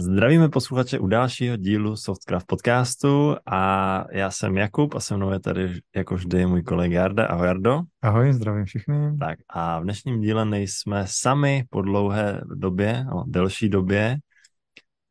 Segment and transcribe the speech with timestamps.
[0.00, 5.40] Zdravíme posluchače u dalšího dílu Softcraft podcastu a já jsem Jakub a se mnou je
[5.40, 7.26] tady jako vždy můj kolega Jarda.
[7.26, 7.80] Ahoj Jardo.
[8.02, 9.18] Ahoj, zdravím všichni.
[9.18, 14.16] Tak a v dnešním díle nejsme sami po dlouhé době, no, delší době.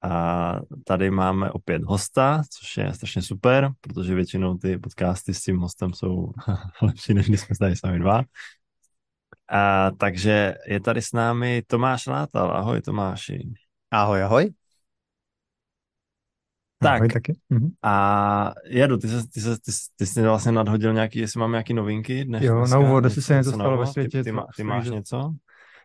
[0.04, 5.58] A tady máme opět hosta, což je strašně super, protože většinou ty podcasty s tím
[5.58, 6.32] hostem jsou
[6.82, 8.24] lepší, než když jsme tady sami dva.
[9.50, 12.52] A, takže je tady s námi Tomáš Látal.
[12.52, 13.54] Ahoj Tomáši.
[13.92, 14.54] Ahoj, ahoj.
[16.82, 17.38] Tak Ahoj, taky.
[17.50, 17.70] Mhm.
[17.84, 21.74] a Jadu, ty, se, ty, se, ty, ty jsi vlastně nadhodil nějaký, jestli máme nějaký
[21.74, 24.46] novinky dnes, Jo, dneska, na úvod, jestli se něco stalo ve světě, Ty, ty, má,
[24.56, 25.34] ty máš něco?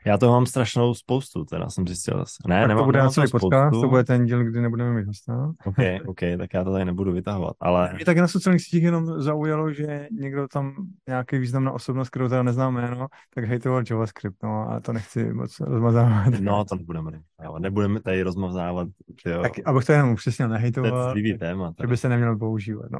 [0.07, 2.37] Já toho mám strašnou spoustu, teda jsem zjistil zase.
[2.49, 5.07] Ne, Tak nemám, to bude na celý podcast, to bude ten díl, kdy nebudeme mít
[5.07, 5.53] hosta.
[5.65, 9.23] OK, OK, tak já to tady nebudu vytahovat, ale Mě tak na sociálních sítích jenom
[9.23, 10.75] zaujalo, že někdo tam,
[11.09, 15.61] nějaký významná osobnost, kterou teda neznám jméno, tak hejtoval JavaScript, no a to nechci moc
[15.61, 16.35] rozmazávat.
[16.41, 18.89] no, to nebudeme, jo, nebudeme tady rozmaznávat,
[19.27, 22.91] jo, Tak, abych to jenom upřesnil, to je nehejtoval, téma, že by se neměl používat,
[22.91, 22.99] no.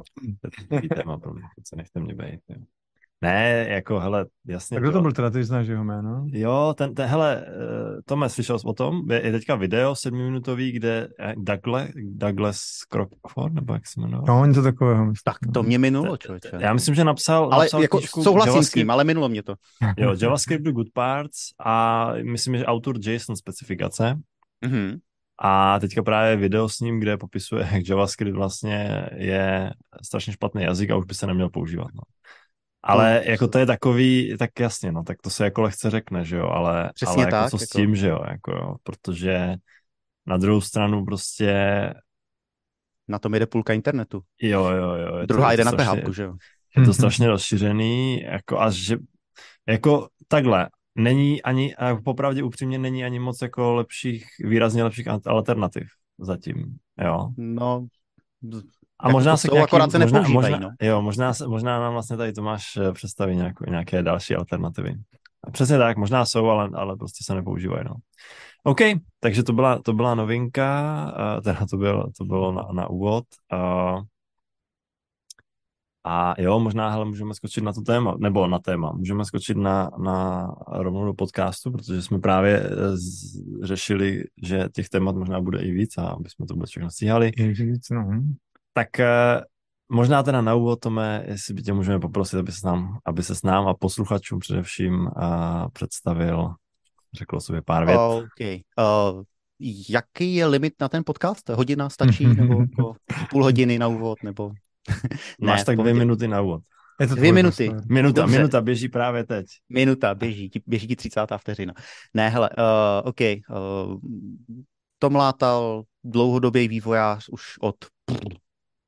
[0.69, 2.55] to je téma pro mě, se nechte mě bejt, jo.
[3.21, 4.75] Ne, jako, hele, jasně.
[4.75, 6.25] Tak kdo to byl teda, ty znáš jeho jméno?
[6.31, 9.11] Jo, ten, ten hele, uh, Tome, slyšel jsi o tom?
[9.11, 14.23] Je, je teďka video sedmiminutový, kde eh, Douglas, Douglas Crockford, nebo jak se jmenuje?
[14.27, 15.05] No, něco takového.
[15.05, 15.21] myslím.
[15.23, 16.49] Tak to mě minulo, člověče.
[16.59, 19.55] Já myslím, že napsal, ale napsal jako souhlasím s JavaScript, tím, ale minulo mě to.
[19.97, 24.15] Jo, JavaScript do Good Parts a myslím, že autor JSON specifikace.
[24.65, 24.97] Mhm.
[25.41, 30.89] A teďka právě video s ním, kde popisuje, jak JavaScript vlastně je strašně špatný jazyk
[30.89, 31.87] a už by se neměl používat.
[31.93, 32.01] No.
[32.87, 36.25] Ale To- jako to je takový, tak jasně, no, tak to se jako lehce řekne,
[36.25, 38.75] že jo, ale, Přesně ale jako tak, co s jako- tím, že jo, jako jo,
[38.83, 39.55] protože
[40.25, 41.53] na druhou stranu prostě,
[43.07, 44.21] Na tom jede půlka internetu.
[44.41, 45.15] jo, jo, jo.
[45.17, 46.35] je to- Druhá je jde to na strašně- PHP, že jo?
[46.77, 48.97] Je to strašně rozšířený, jako až že,
[49.67, 55.21] jako takhle, není ani, a popravdě upřímně není ani moc jako lepších, výrazně lepších al-
[55.25, 55.87] alternativ
[56.19, 57.29] zatím, jo.
[57.37, 57.87] No,
[58.99, 60.69] A Jako možná to se nějakým, akorát se možná, možná, no.
[60.81, 64.95] Jo, možná, se- možná nám vlastně tady Tomáš eh, představí nějakou, nějaké další alternativy.
[65.43, 67.95] A přesně tak, možná jsou, ale, ale prostě se nepoužívají, no.
[68.63, 68.79] OK,
[69.19, 71.05] takže to byla, to byla novinka,
[71.37, 73.23] uh, teda to bylo, to bylo na, na úvod.
[73.53, 74.01] Uh,
[76.07, 79.91] a jo, možná hele, můžeme skočit na to téma, nebo na téma, můžeme skočit na,
[79.97, 85.71] na rovnou do podcastu, protože jsme právě z, řešili, že těch témat možná bude i
[85.71, 87.31] víc a aby jsme to vůbec všechno stíhali.
[87.37, 88.23] Ježiš, no.
[88.77, 89.41] Tak eh,
[89.89, 93.35] možná teda na úvod, Tome, jestli by tě můžeme poprosit, aby se nám, aby se
[93.35, 95.11] s nám a posluchačům především uh,
[95.73, 96.53] představil,
[97.13, 97.97] řekl o sobě pár vět.
[97.97, 98.41] OK.
[98.79, 99.23] Uh,
[99.89, 101.49] jaký je limit na ten podcast?
[101.49, 102.27] Hodina stačí?
[102.35, 102.93] nebo jako
[103.29, 104.23] půl hodiny na úvod?
[104.23, 104.51] Nebo...
[105.41, 106.05] Máš ne, tak v dvě pohodě.
[106.05, 106.61] minuty na úvod.
[106.99, 107.69] Je to Dvě minuty.
[107.69, 107.91] prostor.
[107.91, 108.37] Minuta, Dobře.
[108.37, 109.45] minuta běží právě teď.
[109.69, 111.21] Minuta, běží, běží ti 30.
[111.37, 111.73] vteřina.
[112.13, 113.19] Ne, hele, uh, OK.
[113.21, 113.99] Uh,
[114.99, 117.75] Tom Látal, dlouhodobý vývojář už od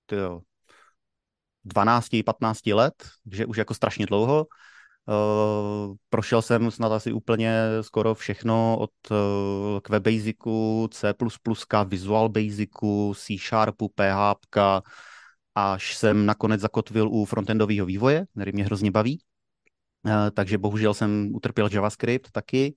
[0.08, 0.42] tyjo,
[1.66, 2.94] 12-15 let,
[3.32, 4.48] že už jako strašně dlouho.
[5.08, 8.92] Uh, prošel jsem snad asi úplně skoro všechno od
[9.92, 11.14] uh, Basicu, C++,
[11.86, 14.56] Visual Basicu, C Sharpu, PHP,
[15.56, 19.22] až jsem nakonec zakotvil u frontendového vývoje, který mě hrozně baví.
[20.08, 22.76] Eh, takže bohužel jsem utrpěl JavaScript taky,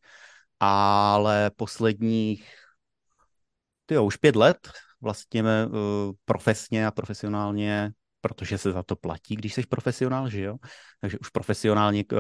[0.61, 2.55] ale posledních,
[3.87, 4.59] tyjo, už pět let
[5.01, 5.45] vlastně
[6.25, 10.57] profesně a profesionálně, protože se za to platí, když jsi profesionál, že jo?
[11.01, 12.19] Takže už profesionálně uh,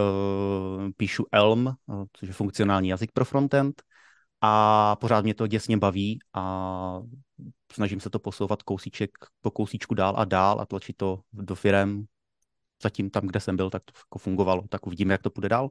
[0.96, 3.82] píšu Elm, uh, což je funkcionální jazyk pro frontend
[4.40, 7.00] a pořád mě to děsně baví a
[7.72, 12.04] snažím se to posouvat kousíček po kousíčku dál a dál a tlačit to do firem.
[12.82, 14.62] Zatím tam, kde jsem byl, tak to jako fungovalo.
[14.68, 15.68] Tak uvidíme, jak to půjde dál.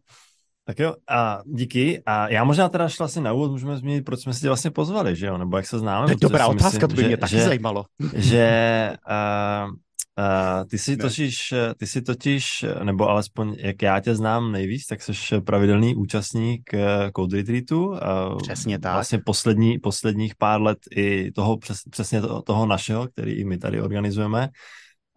[0.70, 2.02] Tak jo, a díky.
[2.06, 4.72] A já možná teda šla si na úvod, můžeme zmínit, proč jsme si tě vlastně
[4.72, 5.38] pozvali, že jo?
[5.38, 6.06] Nebo jak se známe.
[6.06, 7.86] To je protože dobrá otázka, to by že, mě taky že, zajímalo.
[8.16, 10.98] že uh, uh, ty si Ne.
[10.98, 16.70] totiž, ty si totiž, nebo alespoň jak já tě znám nejvíc, tak jsi pravidelný účastník
[16.74, 16.80] uh,
[17.16, 17.88] Code Retreatu.
[17.88, 17.98] Uh,
[18.38, 18.94] Přesně tak.
[18.94, 23.58] Vlastně poslední, posledních pár let i toho, přes, přesně toho, toho našeho, který i my
[23.58, 24.50] tady organizujeme.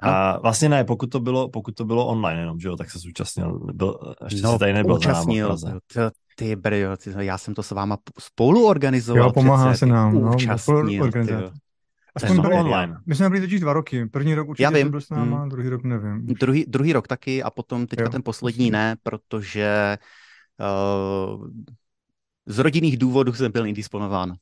[0.02, 2.99] A vlastně ne, pokud to bylo, pokud to bylo online jenom, že jo, tak se
[2.99, 5.56] zúčastnil, byl, ještě no, tady nebyl účastnil.
[5.87, 6.00] Ty,
[6.37, 9.22] ty brjo, ty, já jsem to s váma spolu organizoval.
[9.25, 11.40] Jo, pomáhá přece, se nám, no, účastnil, spoluorganizátor.
[11.50, 11.50] tyjo.
[12.14, 12.96] Aspoň bylo online.
[13.06, 14.06] my jsme byli totiž dva roky.
[14.06, 14.90] První rok určitě Já vím.
[14.90, 15.49] byl s náma, Hmm.
[15.49, 16.26] druhý rok nevím.
[16.26, 18.08] Druhý, druhý rok taky a potom teďka Jo.
[18.08, 19.98] ten poslední ne, protože
[21.37, 21.46] uh,
[22.46, 24.34] z rodinných důvodů jsem byl indisponován.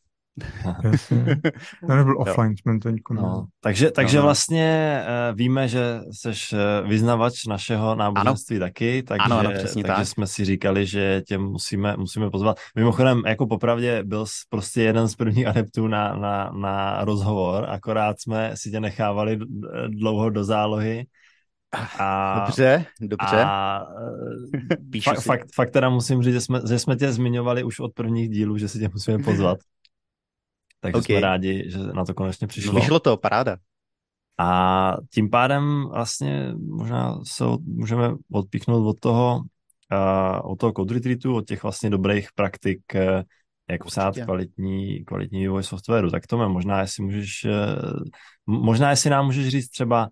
[1.86, 3.20] To nebyl offline, jsme to nikomu.
[3.20, 4.26] No, takže, takže no, no.
[4.26, 5.00] vlastně
[5.30, 8.66] uh, víme, že jsi uh, vyznavač našeho náboženství ano.
[8.66, 10.06] taky, takže, ano, ano, takže tak.
[10.06, 12.56] jsme si říkali, že tě musíme, musíme pozvat.
[12.76, 18.20] Mimochodem, jako popravdě byl jsi prostě jeden z prvních adeptů na, na, na rozhovor, akorát
[18.20, 19.38] jsme si tě nechávali
[19.88, 21.06] dlouho do zálohy,
[21.98, 23.44] a, dobře, dobře.
[23.44, 23.86] A,
[25.02, 28.28] fa, fakt, fakt teda musím říct, že jsme, že jsme tě zmiňovali už od prvních
[28.28, 29.58] dílů, že si tě musíme pozvat.
[30.80, 31.16] Takže okay.
[31.16, 32.72] jsme rádi, že na to konečně přišlo.
[32.72, 33.56] Vyšlo to, paráda.
[34.38, 39.40] A tím pádem vlastně možná se od, můžeme odpíchnout od toho,
[39.92, 43.22] uh, od toho code retreatu, od těch vlastně dobrých praktik, uh,
[43.70, 46.10] jak psát kvalitní, kvalitní vývoj softwaru.
[46.10, 48.02] Tak to možná jestli můžeš, uh,
[48.46, 50.08] možná jestli nám můžeš říct třeba,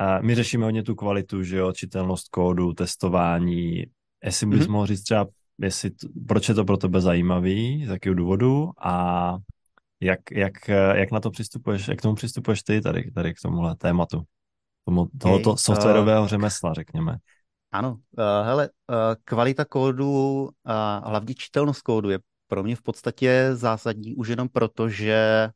[0.00, 3.84] uh, my řešíme hodně tu kvalitu, že jo, čitelnost kódu, testování,
[4.24, 4.70] jestli bys mm-hmm.
[4.70, 5.26] mohl říct třeba,
[5.58, 5.90] jestli,
[6.28, 9.36] proč je to pro tebe zajímavý, z jakého důvodu a
[10.00, 13.76] jak, jak, jak na to přistupuješ, jak k tomu přistupuješ ty tady, tady k tomuhle
[13.76, 14.22] tématu?
[14.84, 17.16] Tomu, tohoto okay, softwarového uh, řemesla, řekněme.
[17.72, 22.82] Ano, uh, hele, uh, kvalita kódu a uh, hlavně čitelnost kódu je pro mě v
[22.82, 25.50] podstatě zásadní už jenom proto, že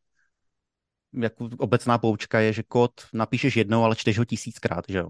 [1.12, 5.08] jako obecná poučka je, že kód napíšeš jednou, ale čteš ho tisíckrát, že jo?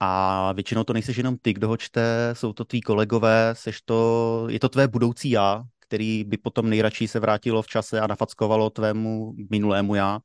[0.00, 4.46] A většinou to nejseš jenom ty, kdo ho čte, jsou to tví kolegové, seš to,
[4.50, 8.70] je to tvé budoucí já, který by potom nejradši se vrátilo v čase a nafackovalo
[8.70, 10.20] tvému minulému já,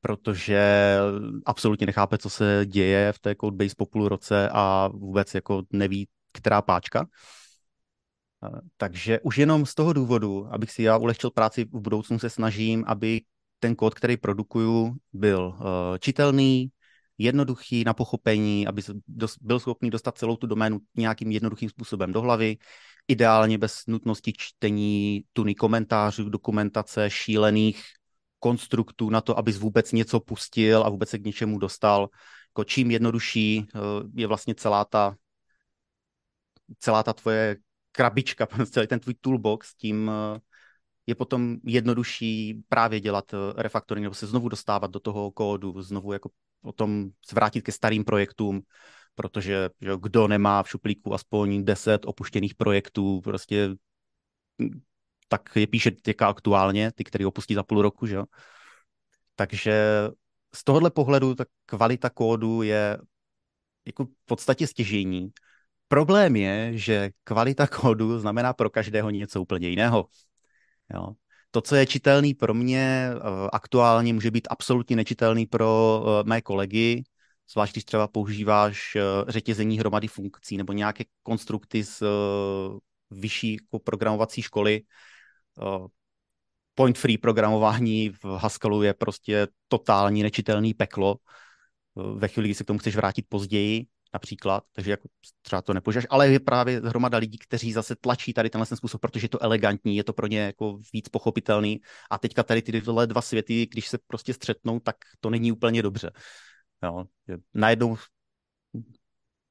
[0.00, 0.96] protože
[1.46, 6.08] absolutně nechápe, co se děje v té Codebase po půl roce a vůbec jako neví,
[6.32, 7.06] která páčka.
[8.76, 12.84] Takže už jenom z toho důvodu, abych si já ulehčil práci v budoucnu, se snažím,
[12.86, 13.20] aby
[13.60, 15.64] ten kód, který produkuju, byl uh,
[15.98, 16.68] čitelný,
[17.18, 18.82] jednoduchý na pochopení, aby
[19.40, 22.56] byl schopný dostat celou tu doménu nějakým jednoduchým způsobem do hlavy,
[23.08, 27.82] ideálně bez nutnosti čtení tuny komentářů, dokumentace, šílených
[28.38, 32.08] konstruktů na to, abys vůbec něco pustil a vůbec se k něčemu dostal.
[32.50, 33.78] Jako čím jednodušší eh,
[34.14, 35.16] je vlastně celá ta,
[36.78, 37.56] celá ta tvoje
[37.92, 40.40] krabička, celý ten tvůj toolbox, tím eh,
[41.06, 46.12] je potom jednodušší právě dělat eh, refaktory nebo se znovu dostávat do toho kódu, znovu
[46.12, 46.30] jako
[46.60, 48.62] potom zvrátit ke starým projektům,
[49.14, 53.70] protože že kdo nemá v šuplíku aspoň 10 opuštěných projektů, prostě
[55.28, 58.24] tak je píše těka aktuálně, ty, který opustí za půl roku, že jo.
[59.34, 59.74] Takže
[60.54, 62.98] z tohohle pohledu ta kvalita kódu je
[63.86, 65.32] jako v podstatě stěžení.
[65.88, 70.06] Problém je, že kvalita kódu znamená pro každého něco úplně jiného.
[70.94, 71.14] Jo.
[71.50, 73.20] To, co je čitelný pro mě eh,
[73.52, 77.04] aktuálně, může být absolutně nečitelný pro eh, mé kolegy,
[77.52, 82.02] zvlášť když třeba používáš eh, řetězení hromady funkcí nebo nějaké konstrukty z
[83.10, 84.82] vyšší jako programovací školy.
[86.74, 91.16] Point free programování v Haskellu je prostě totální nečitelný peklo.
[92.14, 95.08] Ve chvíli, kdy se k tomu chceš vrátit později, například, takže jako
[95.42, 99.00] třeba to nepožáš, ale je právě hromada lidí, kteří zase tlačí tady tenhle ten způsob,
[99.00, 101.80] protože je to elegantní, je to pro ně jako víc pochopitelný
[102.10, 106.10] a teďka tady ty dva světy, když se prostě střetnou, tak to není úplně dobře.
[106.82, 107.04] Jo,
[107.54, 107.96] najednou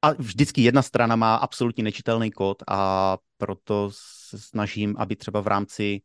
[0.02, 5.46] a vždycky jedna strana má absolutně nečitelný kód a proto se snažím, aby třeba v
[5.46, 6.02] rámci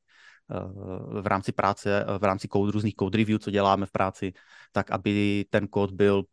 [0.51, 4.33] eh, v rámci práce, v rámci code, různých code review, co děláme v práci,
[4.71, 6.23] tak aby ten kód byl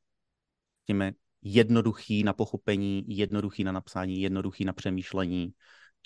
[1.49, 5.53] jednoduchý na pochopení, jednoduchý na napsání, jednoduchý na přemýšlení,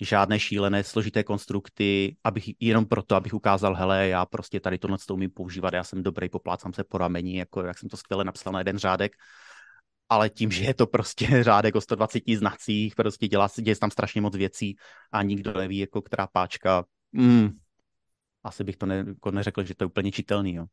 [0.01, 5.13] žádné šílené složité konstrukty, abych, jenom proto, abych ukázal, hele, já prostě tady tohle to
[5.13, 8.53] umím používat, já jsem dobrý, poplácám se po rameni, jako jak jsem to skvěle napsal
[8.53, 9.11] na jeden řádek,
[10.09, 14.21] ale tím, že je to prostě řádek o 120 znacích, prostě dělá, děje tam strašně
[14.21, 14.75] moc věcí
[15.11, 17.49] a nikdo neví, jako která páčka, mm,
[18.43, 20.65] asi bych to ne, jako neřekl, že to je úplně čitelný, jo.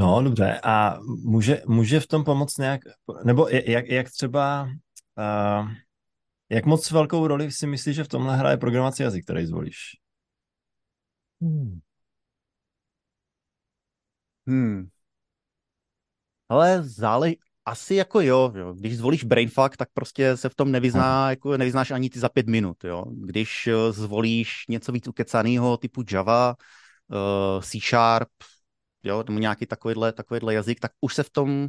[0.00, 0.60] No, dobře.
[0.64, 2.80] A může, může v tom pomoct nějak,
[3.24, 4.62] nebo jak, jak třeba,
[5.18, 5.70] uh,
[6.48, 9.76] jak moc velkou roli si myslíš, že v tomhle hraje programací jazyk, který zvolíš?
[11.40, 11.80] Hmm.
[14.46, 14.88] Hmm.
[16.48, 17.30] Ale zále,
[17.64, 21.90] asi jako jo, jo, když zvolíš brainfuck, tak prostě se v tom nevyzná, jako nevyznáš
[21.90, 23.04] ani ty za pět minut, jo.
[23.24, 26.54] Když eh, zvolíš něco víc ukecaného typu Java,
[27.08, 28.28] uh, C Sharp,
[29.02, 31.68] jo, nebo nějaký takovýhle, takovýhle jazyk, tak už se v tom,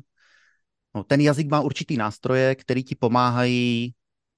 [0.95, 3.93] no, ten jazyk má určitý nástroje, který ti pomáhají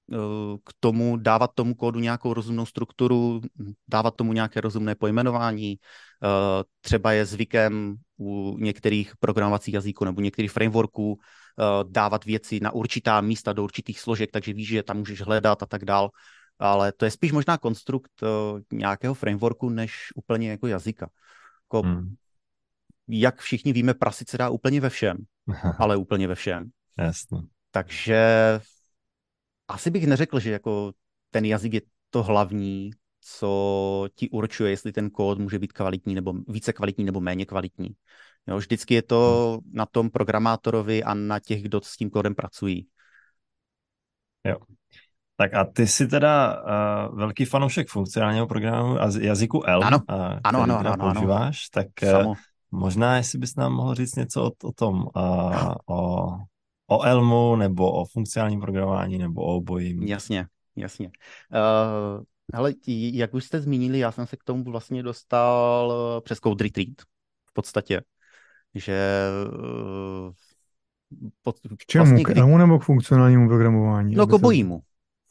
[0.06, 0.18] uh,
[0.64, 3.40] k tomu dávat tomu kódu nějakou rozumnou strukturu,
[3.88, 5.76] dávat tomu nějaké rozumné pojmenování.
[6.22, 11.18] Uh, třeba je zvykem u některých programovacích jazyků nebo některých frameworků uh,
[11.90, 15.66] dávat věci na určitá místa do určitých složek, takže víš, že tam můžeš hledat a
[15.66, 16.10] tak dál.
[16.58, 18.10] ale to je spíš možná konstrukt
[18.72, 21.10] nějakého frameworku, než úplně jako jazyka.
[21.66, 22.14] Jako, hmm.
[23.08, 25.16] Jak všichni víme, prasit se dá úplně ve všem,
[25.78, 26.70] ale úplně ve všem.
[26.98, 27.38] Jasně.
[27.70, 28.20] Takže
[29.68, 30.92] asi bych neřekl, že jako
[31.30, 31.80] ten jazyk je
[32.10, 37.20] to hlavní, co ti určuje, jestli ten kód může být kvalitní nebo více kvalitní nebo
[37.20, 37.90] méně kvalitní.
[38.46, 39.70] Jo, vždycky je to hmm.
[39.74, 42.86] na tom programátorovi a na těch, kdo s tím kódem pracují.
[44.44, 44.56] Jo.
[45.36, 49.98] Tak a ty jsi teda uh, velký fanoušek funkcionálního programu a jazyku L, ano.
[50.10, 51.86] Uh, ano, ano, ano, ano, používáš, tak
[52.24, 52.34] uh,
[52.74, 56.26] možná jestli bys nám mohl říct něco o, o tom, uh, o,
[56.86, 60.02] o Elmu, nebo o funkcionálním programování, nebo o obojím.
[60.02, 61.06] Jasně, jasně.
[61.06, 62.22] Uh,
[62.54, 65.92] ale jak už jste zmínili, já jsem se k tomu vlastně dostal
[66.24, 67.02] přes Code Retreat
[67.50, 68.00] v podstatě,
[68.74, 70.32] že uh,
[71.42, 72.04] pod, k čemu?
[72.04, 74.14] Vlastně, k Elmu nebo k funkcionálnímu programování?
[74.14, 74.80] No k obojímu.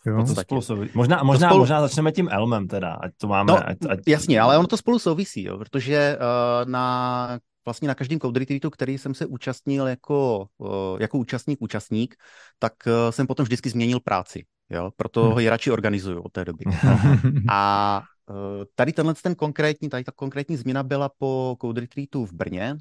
[0.05, 0.23] Jo?
[0.27, 0.91] To spolu souvisí.
[0.95, 1.59] Možná, možná, spolu...
[1.59, 3.47] možná začneme tím Elmem teda, ať to máme.
[3.51, 3.99] No, ať, ať...
[4.07, 8.69] Jasně, ale ono to spolu souvisí, jo, protože uh, na vlastně na každém code retreatu,
[8.69, 12.15] který jsem se účastnil jako, uh, jako účastník, účastník,
[12.59, 15.33] tak uh, jsem potom vždycky změnil práci, jo, proto hmm.
[15.33, 16.65] ho ji radši organizuju od té doby.
[17.49, 18.35] A uh,
[18.75, 22.75] tady tenhle ten konkrétní, tady ta konkrétní změna byla po code retreatu v Brně,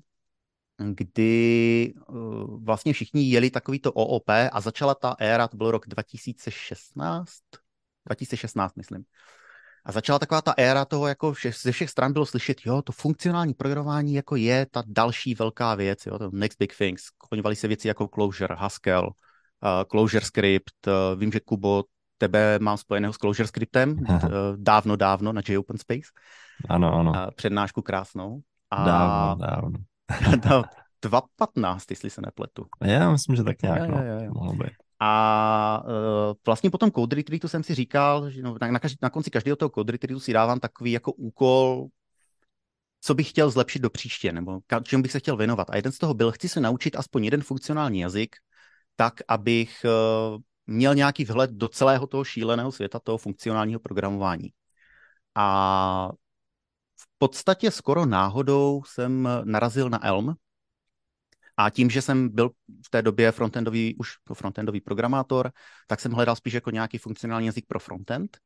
[0.90, 7.30] kdy uh, vlastně všichni jeli takovýto OOP a začala ta éra, to byl rok 2016,
[8.06, 9.04] 2016 myslím.
[9.84, 12.92] A začala taková ta éra toho, jako vše, ze všech stran bylo slyšet, jo, to
[12.92, 17.10] funkcionální programování jako je ta další velká věc, jo, to next big things.
[17.18, 21.84] Koňovaly se věci jako Clojure, Haskell, uh, Clojure Script, uh, vím, že Kubo,
[22.18, 24.20] tebe mám spojeného s Clojure Scriptem, uh,
[24.56, 26.10] dávno, dávno na JOpenSpace.
[26.68, 27.10] Ano, ano.
[27.10, 28.40] Uh, přednášku krásnou.
[28.70, 28.84] A...
[28.84, 29.78] Dávno, dávno.
[31.02, 32.66] 2.15, jestli se nepletu.
[32.80, 34.30] Já myslím, že tak nějak, jo, no, jo, jo.
[34.34, 34.72] mohlo být.
[35.04, 38.98] A uh, vlastně po tom code retreatu jsem si říkal, že no, na, na, každý,
[39.02, 41.86] na konci každého toho code retreatu si dávám takový jako úkol,
[43.00, 45.70] co bych chtěl zlepšit do příště, nebo čemu bych se chtěl věnovat.
[45.70, 48.36] A jeden z toho byl, chci se naučit aspoň jeden funkcionální jazyk,
[48.96, 54.48] tak, abych uh, měl nějaký vhled do celého toho šíleného světa, toho funkcionálního programování.
[55.34, 56.10] A
[57.22, 60.34] podstatě skoro náhodou jsem narazil na Elm,
[61.56, 62.50] a tím, že jsem byl
[62.86, 65.52] v té době frontendový, už frontendový programátor,
[65.86, 68.38] tak jsem hledal spíš jako nějaký funkcionální jazyk pro frontend.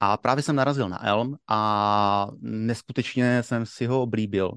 [0.00, 4.52] A právě jsem narazil na Elm a neskutečně jsem si ho oblíbil,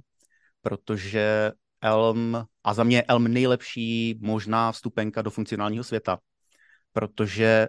[0.62, 6.20] protože Elm, a za mě Elm nejlepší možná vstupenka do funkcionálního světa,
[6.94, 7.68] protože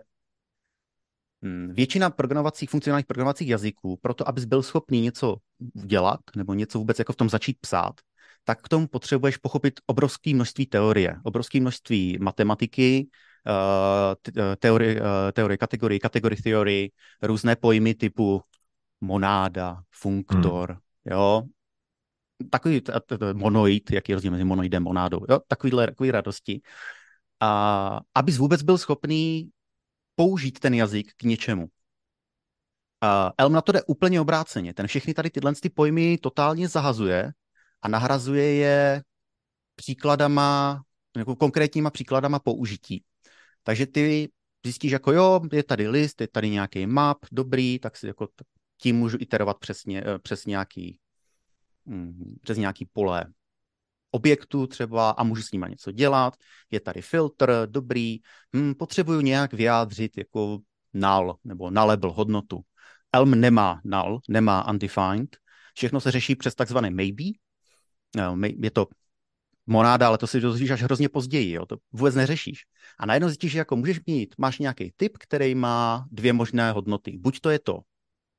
[1.69, 5.37] většina programovacích, funkcionálních programovacích jazyků, proto abys byl schopný něco
[5.75, 7.95] dělat, nebo něco vůbec jako v tom začít psát,
[8.45, 13.09] tak k tomu potřebuješ pochopit obrovské množství teorie, obrovské množství matematiky,
[13.47, 16.93] eh, eh, teorie, eh, teorie kategorii, kategorie theory,
[17.23, 18.43] různé pojmy typu
[19.01, 20.81] monáda, funktor, hmm.
[21.05, 21.43] jo,
[22.51, 22.83] takový
[23.33, 26.61] monoid, jaký je rozdíl mezi monoidem a monádou, jo, takovýhle, takový radosti.
[27.41, 29.51] A abys vůbec byl schopný
[30.21, 31.63] použít ten jazyk k něčemu.
[31.65, 31.69] Uh,
[33.39, 34.75] Elm na to jde úplně obráceně.
[34.75, 37.33] Ten všechny tady tyhle ty pojmy totálně zahazuje
[37.83, 39.03] a nahrazuje je
[39.75, 40.83] příkladama,
[41.17, 43.05] jako konkrétníma příkladama použití.
[43.63, 44.29] Takže ty
[44.65, 48.29] zjistíš, jako jo, je tady list, je tady nějaký map, dobrý, tak si jako
[48.77, 50.99] tím můžu iterovat přesně, eh, přes nějaký,
[51.85, 53.25] mm, přes nějaký pole
[54.11, 56.37] objektu třeba a můžu s nima něco dělat.
[56.71, 58.19] Je tady filtr, dobrý,
[58.57, 60.59] hm, potřebuju nějak vyjádřit jako
[60.93, 62.61] null nebo nullable hodnotu.
[63.13, 65.37] Elm nemá null, nemá undefined,
[65.75, 67.25] všechno se řeší přes takzvané maybe,
[68.63, 68.87] je to
[69.67, 71.67] monáda, ale to si dozvíš až hrozně později, jo?
[71.67, 72.65] to vůbec neřešíš.
[72.99, 77.19] A najednou zjistíš, že jako můžeš mít, máš nějaký typ, který má dvě možné hodnoty.
[77.19, 77.81] Buď to je to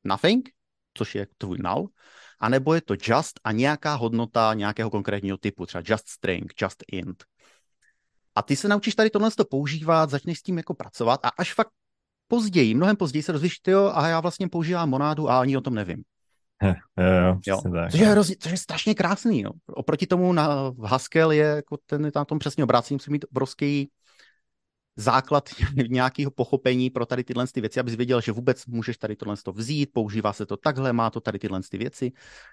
[0.04, 0.50] nothing,
[0.94, 1.90] což je tvůj null,
[2.42, 7.24] anebo je to just a nějaká hodnota nějakého konkrétního typu, třeba just string, just int.
[8.36, 11.70] A ty se naučíš tady tohle používat, začneš s tím jako pracovat a až fakt
[12.28, 15.74] později, mnohem později se dozvíš, jo, a já vlastně používám monádu a ani o tom
[15.74, 16.04] nevím.
[16.64, 17.62] Jo, jo, jo.
[17.62, 19.42] Tak, což, je hrozně, což je strašně krásný.
[19.42, 19.52] Jo.
[19.68, 23.90] Oproti tomu na Haskell je jako ten na tom přesně obrácení, musí mít obrovský
[24.96, 25.50] základ
[25.90, 29.90] nějakého pochopení pro tady tyhle ty věci, abys věděl, že vůbec můžeš tady tohle vzít,
[29.94, 32.12] používá se to takhle, má to tady tyhle ty věci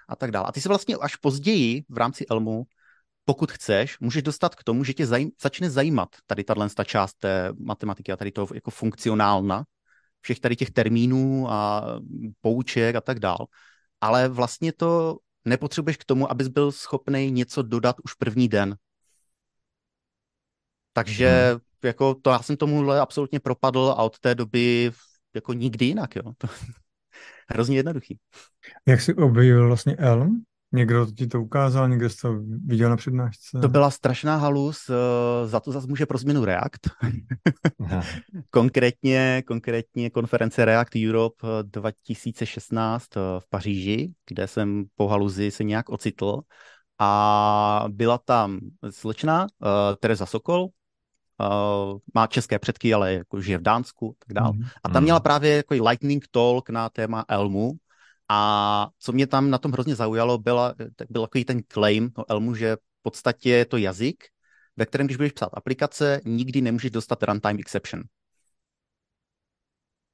[0.09, 0.47] a tak dále.
[0.49, 2.66] A ty se vlastně až později v rámci Elmu,
[3.25, 7.52] pokud chceš, můžeš dostat k tomu, že tě zajím, začne zajímat tady tahle část té
[7.59, 9.64] matematiky a tady to jako funkcionálna,
[10.21, 11.85] všech tady těch termínů a
[12.40, 13.47] pouček a tak dále
[14.00, 18.76] ale vlastně to nepotřebuješ k tomu, abys byl schopný něco dodat už první den.
[20.99, 21.61] Takže hmm.
[21.85, 24.90] jako to já jsem tomuhle absolutně propadl a od té doby
[25.35, 26.23] jako nikdy jinak, jo.
[26.38, 26.49] To,
[27.49, 28.19] hrozně jednoduchý.
[28.87, 30.43] Jak jsi objevil vlastně Elm?
[30.73, 33.59] Někdo ti to ukázal, někdo jsi to viděl na přednášce?
[33.62, 34.95] To byla strašná halus, uh,
[35.49, 36.81] za to zase může pro změnu React.
[38.50, 45.88] konkrétně, konkrétně konference React Europe 2016 eh, v Paříži, kde jsem po haluzi se nějak
[45.88, 46.40] ocitl
[46.99, 48.59] a byla tam
[48.90, 49.69] slečna uh,
[50.00, 50.69] Tereza Sokol,
[51.40, 54.52] uh, má české předky, ale jako žije v Dánsku tak dál.
[54.52, 54.64] Mm.
[54.85, 57.73] A tam měla právě jako lightning talk na téma Elmu
[58.28, 60.75] a co mě tam na tom hrozně zaujalo, byla,
[61.11, 64.25] byl takový ten claim o Elmu, že v podstatě je to jazyk,
[64.76, 68.02] ve kterém, když budeš psát aplikace, nikdy nemůžeš dostat runtime exception.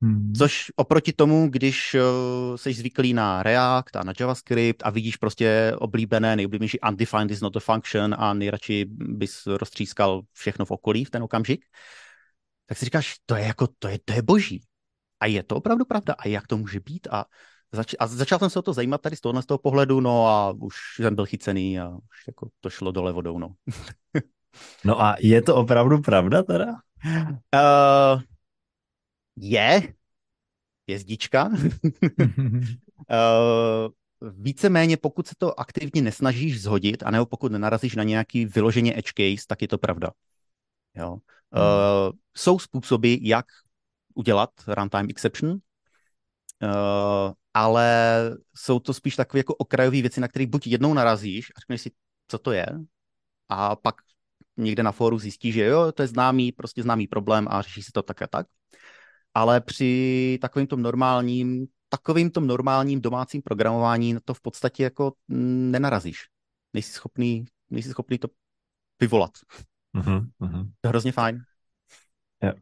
[0.04, 0.32] Hmm.
[0.34, 5.72] Což oproti tomu, když uh, jsi zvyklý na React a na JavaScript a vidíš prostě
[5.78, 11.10] oblíbené, nejoblíbenější undefined is not a function a nejradši bys roztřískal všechno v okolí v
[11.10, 11.64] ten okamžik,
[12.66, 14.62] tak si říkáš, to je jako, to je, to je boží.
[15.20, 16.14] A je to opravdu pravda?
[16.18, 17.08] A jak to může být?
[17.10, 17.24] A,
[17.72, 20.26] zač- a začal jsem se o to zajímat tady z tohohle z toho pohledu, no
[20.26, 23.54] a už jsem byl chycený a už jako to šlo dole vodou, no.
[24.84, 26.66] no a je to opravdu pravda teda?
[27.54, 28.22] Uh,
[29.36, 29.94] je,
[30.86, 31.48] jezdička.
[31.48, 31.54] uh,
[34.38, 39.46] víceméně, pokud se to aktivně nesnažíš zhodit, anebo pokud nenarazíš na nějaký vyloženě edge case,
[39.48, 40.10] tak je to pravda.
[40.94, 41.12] Jo.
[41.12, 41.20] Uh,
[42.36, 43.46] jsou způsoby, jak
[44.14, 45.58] udělat runtime exception, uh,
[47.54, 48.18] ale
[48.56, 51.90] jsou to spíš takové jako okrajové věci, na které buď jednou narazíš a řekneš si,
[52.28, 52.66] co to je,
[53.48, 53.94] a pak
[54.56, 57.90] někde na fóru zjistíš, že jo, to je známý, prostě známý problém a řeší se
[57.92, 58.46] to tak a tak
[59.34, 66.18] ale při takovým tom normálním, takovým tom normálním domácím programování to v podstatě jako nenarazíš.
[66.74, 68.28] Nejsi schopný, nejsi schopný to
[69.00, 69.30] vyvolat.
[69.96, 70.26] Uh-huh.
[70.80, 71.38] To je hrozně fajn.
[72.42, 72.56] Yeah.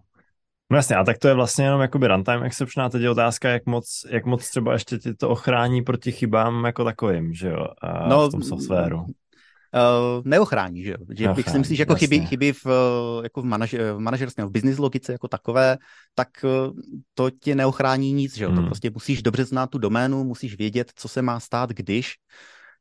[0.71, 3.49] No jasně, a tak to je vlastně jenom jakoby runtime exception a teď je otázka,
[3.49, 7.67] jak moc, jak moc třeba ještě ti to ochrání proti chybám jako takovým, že jo,
[7.83, 9.07] a no, v tom softwaru
[9.75, 10.97] uh, neochrání, že jo?
[11.01, 12.67] Že Neochrání, bych si myslím, že jako chyby, chyby v,
[13.23, 15.79] jako v, manažer, v manažerském, v business logice jako takové,
[16.15, 16.29] tak
[17.15, 18.51] to tě neochrání nic, že jo?
[18.51, 18.59] Hmm.
[18.59, 22.15] To prostě musíš dobře znát tu doménu, musíš vědět, co se má stát, když,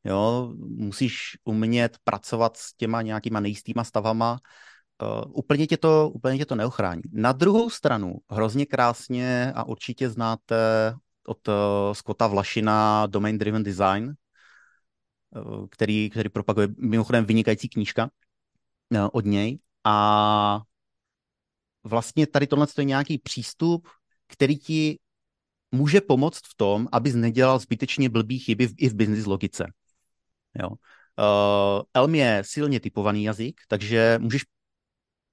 [0.04, 0.52] jo?
[0.58, 4.38] Musíš umět pracovat s těma nějakýma nejistýma stavama,
[5.02, 7.02] Uh, úplně, tě to, úplně tě to neochrání.
[7.12, 10.56] Na druhou stranu, hrozně krásně a určitě znáte
[11.26, 11.54] od uh,
[11.92, 14.21] Scotta Vlašina Domain Driven Design, Eh,
[15.70, 18.10] který, který propaguje mimochodem vynikající knížka
[18.94, 20.60] eh, od něj a
[21.84, 23.88] vlastně tady tohle je nějaký přístup,
[24.26, 24.98] který ti
[25.72, 29.72] může pomoct v tom, abys nedělal zbytečně blbý chyby i v business logice.
[30.62, 30.68] Jo.
[30.68, 34.42] Uh, Elm je silně typovaný jazyk, takže můžeš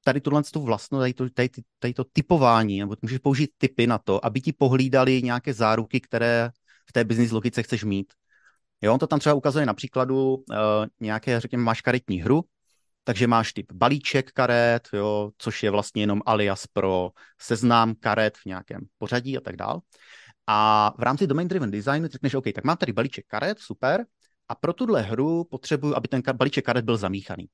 [0.04, 3.98] tady tohle tu vlastno, tady to, tady, tady to typování, nebo můžeš použít typy na
[3.98, 6.52] to, aby ti pohlídali nějaké záruky, které
[6.90, 8.14] v té business logice chceš mít.
[8.82, 10.56] Jo, on to tam třeba ukazuje na příkladu uh,
[11.00, 12.44] nějaké, řekněme, máš karetní hru,
[13.04, 17.12] takže máš typ balíček karet, jo, což je vlastně jenom alias pro
[17.42, 19.82] seznám karet v nějakém pořadí a tak dál.
[20.48, 24.06] A v rámci Domain Driven Design řekneš, OK, tak mám tady balíček karet, super,
[24.48, 27.46] a pro tuhle hru potřebuji, aby ten balíček karet byl zamíchaný.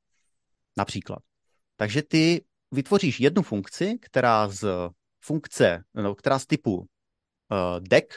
[0.77, 1.19] Například.
[1.75, 4.89] Takže ty vytvoříš jednu funkci, která z
[5.21, 6.85] funkce, no, která z typu uh,
[7.79, 8.13] deck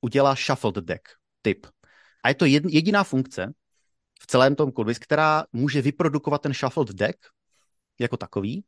[0.00, 1.02] udělá shuffled deck
[1.42, 1.66] typ.
[2.22, 3.52] A je to jediná funkce
[4.20, 7.18] v celém tom kodbase, která může vyprodukovat ten shuffled deck
[7.98, 8.64] jako takový.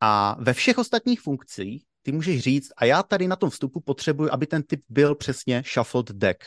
[0.00, 4.30] A ve všech ostatních funkcích ty můžeš říct, a já tady na tom vstupu potřebuji,
[4.30, 6.44] aby ten typ byl přesně shuffled deck.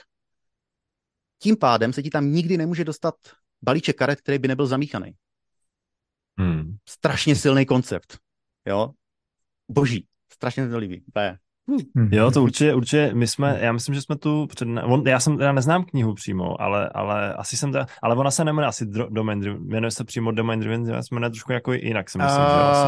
[1.40, 3.16] Tím pádem se ti tam nikdy nemůže dostat
[3.62, 5.12] balíček karet, který by nebyl zamíchaný.
[6.38, 6.78] Hmm.
[6.90, 8.20] Strašně silný koncept.
[8.66, 8.92] Jo?
[9.72, 10.08] Boží.
[10.34, 11.06] Strašně to líbí.
[11.68, 12.10] Hmm.
[12.12, 15.40] Jo, to určitě, určitě, my jsme, já myslím, že jsme tu před, on, já jsem,
[15.40, 19.40] já neznám knihu přímo, ale, ale asi jsem teda, ale ona se nemenuje asi Domain
[19.40, 22.62] Driven, jmenuje se přímo Domain Driven, já jsme trošku jako jinak, si myslím, uh, že
[22.62, 22.88] asi.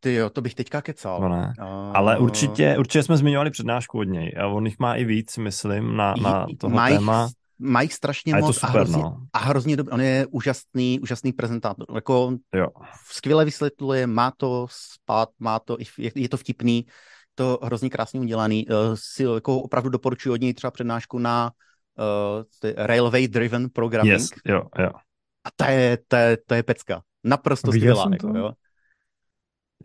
[0.00, 1.20] Ty jo, to bych teďka kecal.
[1.20, 1.52] No ne.
[1.60, 5.36] Uh, ale určitě, určitě jsme zmiňovali přednášku od něj a on jich má i víc,
[5.36, 7.28] myslím, na, na toho má téma.
[7.58, 9.16] Mají strašně a moc super, a hrozně, no.
[9.32, 9.92] a hrozně dobrý.
[9.92, 11.86] On je úžasný, úžasný prezentátor.
[11.94, 12.66] Jako jo.
[13.10, 16.86] skvěle vysvětluje, má to spát, má to, je, je to vtipný
[17.34, 18.66] to hrozně krásně udělaný.
[18.66, 21.50] Uh, si jako opravdu doporučuji od něj třeba přednášku na
[21.98, 24.12] uh, Railway Driven Programming.
[24.12, 24.90] Yes, jo, jo.
[25.44, 27.02] A to je, to je, to je pecka.
[27.24, 28.08] Naprosto skvělá.
[28.12, 28.52] Jako, jo.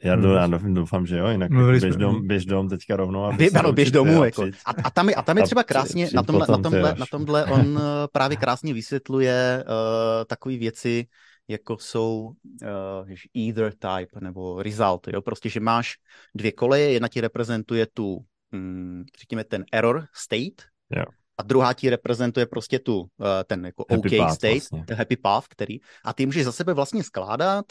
[0.04, 0.52] Já hmm.
[0.52, 3.24] doufám, doufám, že jo, jinak no, běž, dom, běž dom teďka rovnou.
[3.24, 4.24] A Bě, ano, běž domů.
[4.24, 4.44] Jako.
[4.66, 7.06] A, a, tam je, a tam je třeba krásně, při, na, tomhle, na, tomhle, na
[7.12, 11.06] tomhle on eh, právě krásně vysvětluje uh, takové věci,
[11.50, 12.32] jako jsou
[12.62, 15.08] uh, either type nebo result.
[15.08, 15.22] Jo?
[15.22, 15.96] Prostě, že máš
[16.36, 20.62] dvě koleje, jedna ti reprezentuje tu mm, řekněme, ten error state,
[20.96, 21.04] Jo.
[21.38, 24.86] a druhá ti reprezentuje prostě tu, eh, ten jako Happy OK path state, vlastně.
[24.86, 27.66] ten happy path, který, a ty můžeš za sebe vlastně skládat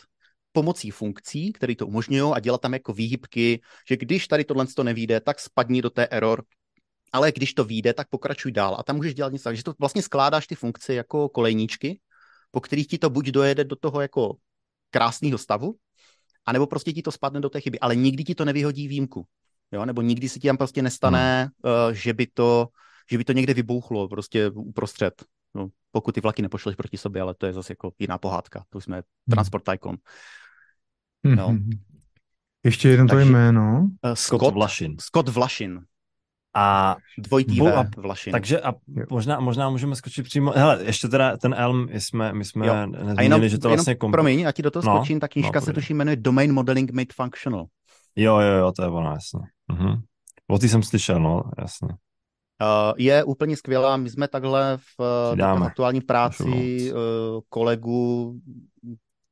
[0.52, 4.84] pomocí funkcí, které to umožňují a dělat tam jako výhybky, že když tady tohle to
[4.84, 6.44] nevíde, tak spadni do té error,
[7.12, 8.76] ale když to vyjde, tak pokračuj dál.
[8.78, 12.00] A tam můžeš dělat něco tak, že to vlastně skládáš ty funkce jako kolejníčky,
[12.50, 14.36] po kterých ti to buď dojede do toho jako
[14.90, 15.76] krásného stavu,
[16.46, 19.26] anebo prostě ti to spadne do té chyby, ale nikdy ti to nevyhodí výjimku.
[19.72, 19.84] Jo?
[19.84, 21.72] Nebo nikdy se ti tam prostě nestane, hmm.
[21.72, 22.68] uh, že, by to,
[23.10, 25.24] že by to někde vybouchlo prostě uprostřed.
[25.54, 28.64] No, pokud ty vlaky nepošleš proti sobě, ale to je zase jako jiná pohádka.
[28.68, 29.96] To už jsme Transport Tycoon.
[31.24, 31.48] No.
[31.48, 31.70] Mhm.
[32.64, 33.80] Ještě jedno to jméno.
[33.80, 34.96] Uh, Scott Scott, Vlašin.
[35.00, 35.80] Scott Vlašin.
[36.54, 38.32] A Dvojitý Bu- V a- Vlašin.
[38.32, 38.72] takže a
[39.10, 42.74] možná, možná můžeme skočit přímo, hele, ještě teda ten Elm, my jsme, my jsme Jo.
[42.74, 44.12] nezmínili, a jenom, že to vlastně komp...
[44.12, 46.90] promiň, a ti do toho No, skočím, ta knížka no, se tuším jmenuje Domain Modeling
[46.90, 47.66] Made Functional.
[48.16, 49.40] Jo, jo, jo, to je ono, jasně.
[49.72, 50.00] Mhm.
[50.48, 51.88] O ty jsem slyšel, no, jasně.
[51.88, 53.96] Uh, je úplně skvělá.
[53.96, 55.52] My jsme takhle v uh, Dáme.
[55.52, 56.98] takhle aktuální práci uh,
[57.48, 58.34] kolegu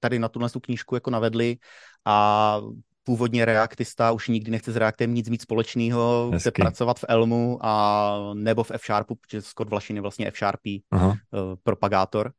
[0.00, 1.56] tady na tuhle tu knížku jako navedli
[2.04, 2.58] a
[3.06, 8.34] původně reaktista už nikdy nechce s Reactem nic mít společného, chce pracovat v Elmu a
[8.34, 11.08] nebo v F-Sharpu, protože Scott Vlašin je vlastně F-Sharpy Aha.
[11.08, 11.14] uh,
[11.62, 12.32] propagátor.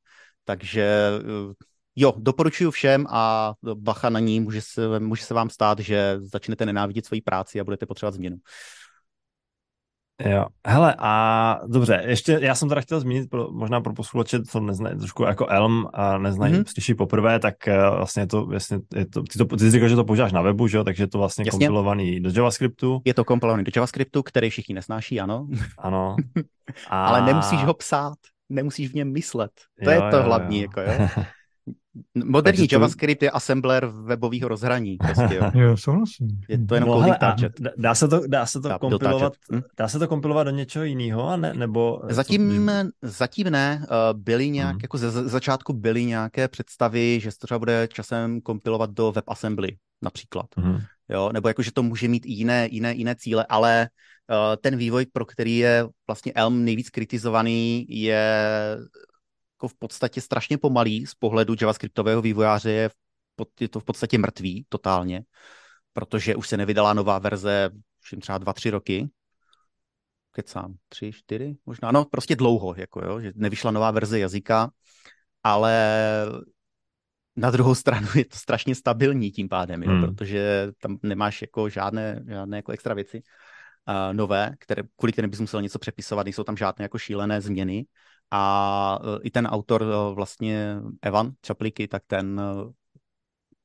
[0.46, 1.54] Takže uh,
[1.96, 6.66] jo, doporučuji všem a bacha na ní, může se, může se vám stát, že začnete
[6.66, 8.38] nenávidět svoji práci a budete potřebovat změnu.
[10.26, 14.60] Jo, hele, a dobře, ještě, já jsem teda chtěl zmínit, pro, možná pro posluchače, co
[14.60, 16.62] neznají trošku jako Elm a neznají, Mhm.
[16.62, 16.72] mm-hmm.
[16.74, 19.90] slyší poprvé, tak uh, vlastně je to, vlastně, je to, ty, to, ty jsi říkal,
[19.90, 21.52] že to používáš na webu, že jo, takže je to vlastně Jasně.
[21.68, 26.16] kompilovaný do JavaScriptu, Je to kompilovaný do JavaScriptu, který všichni nesnáší, ano, ano.
[26.90, 27.06] A...
[27.06, 28.18] ale nemusíš ho psát,
[28.50, 29.52] nemusíš v něm myslet.
[29.84, 30.68] To Jo, je to jo, hlavní, jo.
[30.76, 31.08] jako jo.
[32.26, 35.52] Moderní Takže to- JavaScript je assembler webového rozhraní, prostě, jo.
[35.62, 36.28] Jo, souhlasím.
[36.50, 37.18] Je to jenom No, hele,
[37.78, 39.62] dá- se to, dá se to Dá- kompilovat, hm?
[39.78, 42.00] dá se to kompilovat do něčeho jiného, a ne, nebo...
[42.10, 44.80] co- Zatím, zatím ne, uh, byly nějak, Mhm.
[44.82, 49.76] jako ze začátku byly nějaké představy, že se to třeba bude časem kompilovat do WebAssembly
[50.02, 50.46] například.
[50.58, 50.80] Mhm.
[51.10, 53.90] jo, nebo jako, že to může mít i jiné, jiné, jiné cíle, ale
[54.30, 58.32] uh, ten vývoj, pro který je vlastně Elm nejvíc kritizovaný, je
[59.58, 62.90] jako v podstatě strašně pomalý z pohledu javascriptového vývojáře, je,
[63.60, 65.24] je to v podstatě mrtvý totálně,
[65.94, 69.10] protože už se nevydala nová verze všim třeba dva, tři roky,
[70.32, 74.70] kecám, tři, čtyři možná, no prostě dlouho, jako jo, že nevyšla nová verze jazyka,
[75.44, 75.76] ale
[77.36, 80.02] na druhou stranu je to strašně stabilní tím pádem, jo, Hmm.
[80.02, 85.40] protože tam nemáš jako žádné, žádné jako extra věci uh, nové, které, kvůli kterým bys
[85.40, 87.86] musel něco přepisovat, nejsou tam žádné jako šílené změny
[88.32, 92.72] a uh, i ten autor uh, vlastně Evan Čapliky, tak ten uh,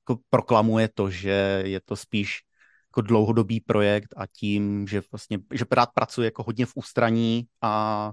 [0.03, 2.41] jako proklamuje to, že je to spíš
[2.91, 8.13] jako dlouhodobý projekt a tím, že vlastně, že rád pracuje jako hodně v ústraní a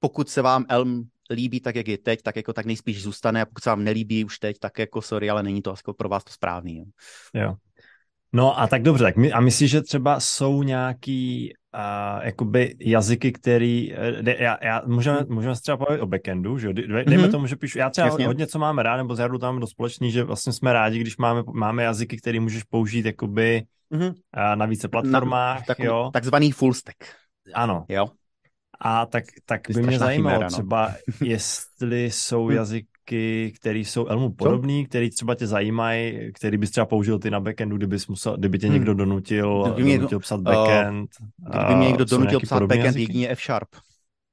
[0.00, 3.46] pokud se vám Elm líbí tak, jak je teď, tak jako tak nejspíš zůstane a
[3.46, 6.24] pokud se vám nelíbí už teď, tak jako sorry, ale není to jako pro vás
[6.24, 6.76] to správný.
[6.76, 6.84] Jo.
[7.34, 7.56] Jo.
[8.32, 13.32] No a tak dobře, tak my, a myslíš, že třeba jsou nějaký uh, jakoby jazyky,
[13.32, 17.30] který, eh, de, já, já, můžeme, můžeme se třeba povědět o backendu, že dejme Mhm.
[17.30, 18.26] tomu, že píšu, já třeba Jasně.
[18.26, 21.42] hodně co máme rád, nebo Jardou tam do společný, že vlastně jsme rádi, když máme,
[21.52, 24.06] máme jazyky, který můžeš použít jakoby Mhm.
[24.06, 24.12] uh,
[24.54, 26.96] na více platformách, Tak, jo, takzvaný full stack.
[27.54, 27.84] ano.
[27.88, 28.06] Jo.
[28.80, 30.56] A tak, tak by mě zajímalo chiméra, no.
[30.56, 30.92] třeba,
[31.24, 32.52] jestli jsou Hm.
[33.12, 37.40] Jazyky, které jsou Elmu podobný, který třeba tě zajímají, který bys třeba použil ty na
[37.40, 38.72] backendu, kdybys musel, kdyby tě Hm.
[38.72, 41.10] někdo donutil, Kdyby mě donutil psat backend.
[41.50, 43.02] Kdyby mě někdo donutil psát backend, jazyky?
[43.02, 43.68] jedině F-Sharp.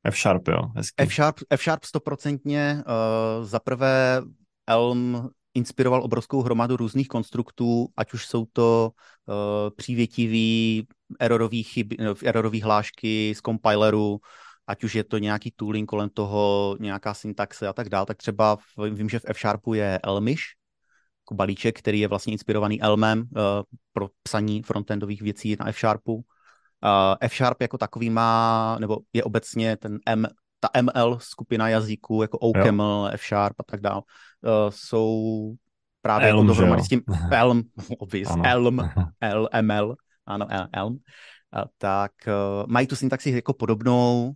[0.04, 1.04] F-Sharp, jo, hezky.
[1.04, 2.84] F-Sharp, F-Sharp stoprocentně.
[2.88, 4.22] Uh, za prvé
[4.68, 8.92] Elm inspiroval obrovskou hromadu různých konstruktů, ať už jsou to
[9.28, 9.36] uh,
[9.76, 10.88] přívětivý
[11.20, 11.94] erorový, chyb,
[12.26, 14.20] erorový hlášky z compileru,
[14.68, 18.56] ať už je to nějaký tooling kolem toho, nějaká syntaxe a tak dál, tak třeba
[18.56, 20.42] v, vím, že v F-Sharpu je Elmish,
[21.26, 23.26] jako balíček, který je vlastně inspirovaný Elmem uh,
[23.94, 26.14] pro psaní frontendových věcí na F-Sharpu.
[26.16, 26.22] Uh,
[27.20, 30.28] F-Sharp jako takový má, nebo je obecně ten M,
[30.60, 34.02] ta ML skupina jazyků, jako OCaml, F-Sharp a tak dál,
[34.42, 35.54] uh, jsou
[36.02, 37.02] právě Elm, jako dohromady s tím
[37.32, 37.64] Elm,
[37.98, 38.44] obvious, Ano.
[38.46, 38.80] Elm,
[39.34, 40.98] LML, ano, El- Elm,
[41.54, 44.34] a tak uh, mají tu syntaxi jako podobnou,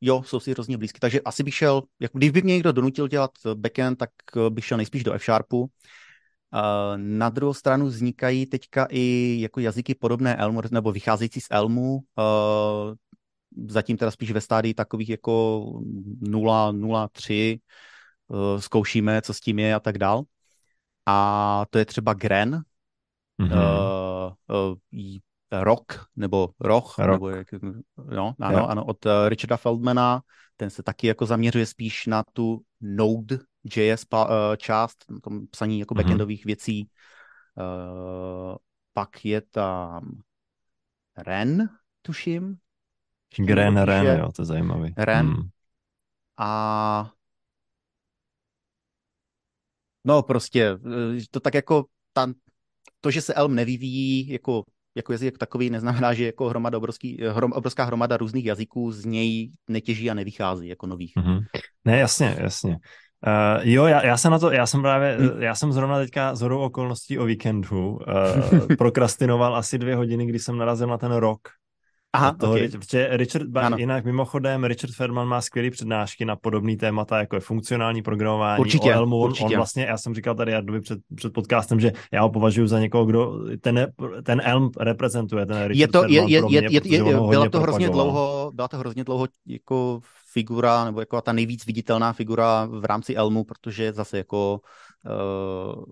[0.00, 3.08] jo, jsou si hrozně blízky, takže asi bych šel, jako když by mě někdo donutil
[3.08, 5.60] dělat backend, tak uh, bych šel nejspíš do F-Sharpu.
[5.60, 5.68] Uh,
[6.96, 12.94] na druhou stranu vznikají teďka i jako jazyky podobné Elmu, nebo vycházející z Elmu, uh,
[13.66, 15.64] zatím teda spíš ve stádii takových jako
[16.20, 17.60] 0, 0, 3,
[18.28, 20.22] uh, zkoušíme, co s tím je a tak dál.
[21.06, 22.62] A to je třeba Gren,
[23.40, 24.32] mm-hmm.
[25.52, 27.10] Rock, nebo Roch, Rock.
[27.10, 27.48] nebo jak,
[28.10, 30.20] no, ano, ano, od uh, Richarda Feldmana,
[30.56, 35.80] ten se taky jako zaměřuje spíš na tu Node.js pa, uh, část, na tom psaní
[35.80, 35.96] jako mm-hmm.
[35.96, 36.88] backendových věcí.
[37.54, 38.56] Uh,
[38.92, 40.10] pak je tam
[41.16, 41.68] Ren,
[42.02, 42.56] tuším.
[43.36, 44.94] Gren, Ren, jo, to je zajímavý.
[44.96, 45.26] Ren.
[45.26, 45.48] Hmm.
[46.38, 47.12] A
[50.04, 50.78] no prostě,
[51.30, 52.34] to tak jako tam,
[53.00, 54.64] to, že se Elm nevyvíjí jako
[54.98, 59.04] jako jazyk jako takový neznamená, že jako hromada obrovský, hrom, obrovská hromada různých jazyků z
[59.04, 61.12] něj netěží a nevychází jako nových.
[61.16, 61.40] Mm-hmm.
[61.84, 62.78] Ne, jasně, jasně.
[63.26, 65.42] Uh, jo, já, já jsem na to, já jsem právě, hmm.
[65.42, 70.38] já jsem zrovna teďka z hodou okolností o víkendu uh, prokrastinoval asi dvě hodiny, kdy
[70.38, 71.40] jsem narazil na ten rok
[72.12, 72.68] Aha, toho, okay.
[72.68, 73.76] protože Richard, ano.
[73.76, 78.90] jinak mimochodem, Richard Ferman má skvělé přednášky na podobné témata, jako je funkcionální programování, určitě,
[78.90, 79.16] o Elmu.
[79.16, 79.44] Určitě.
[79.44, 82.80] On vlastně, já jsem říkal tady Jardovi před, před podcastem, že já ho považuji za
[82.80, 83.92] někoho, kdo ten,
[84.22, 87.02] ten Elm reprezentuje, ten Richard je to, Ferman je, je, pro mě, je, je, je,
[87.28, 90.00] byla to hrozně dlouho, byla to hrozně dlouho jako
[90.32, 94.60] figura, nebo jako ta nejvíc viditelná figura v rámci Elmu, protože zase jako
[95.06, 95.84] uh,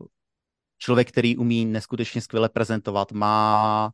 [0.79, 3.91] člověk, který umí neskutečně skvěle prezentovat, má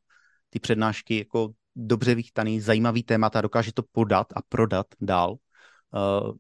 [0.51, 5.31] ty přednášky jako dobře vychtaný, zajímavý témata, dokáže to podat a prodat dál.
[5.31, 6.33] Uh,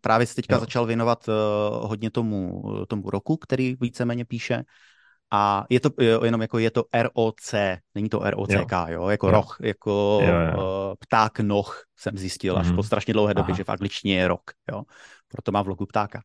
[0.00, 0.60] právě se teďka jo.
[0.60, 4.62] začal věnovat uh, hodně tomu, tomu roku, který víceméně píše.
[5.32, 5.90] A je to
[6.24, 7.54] jenom jako je to ROC,
[7.94, 9.32] není to ROCK, jo, jo jako jo.
[9.32, 10.58] roh, jako jo, jo.
[10.58, 12.76] Uh, pták noh jsem zjistil až mm-hmm.
[12.76, 13.56] po strašně dlouhé době, Aha.
[13.56, 14.82] že v angličtině je rok, jo,
[15.28, 16.22] proto má v logu ptáka.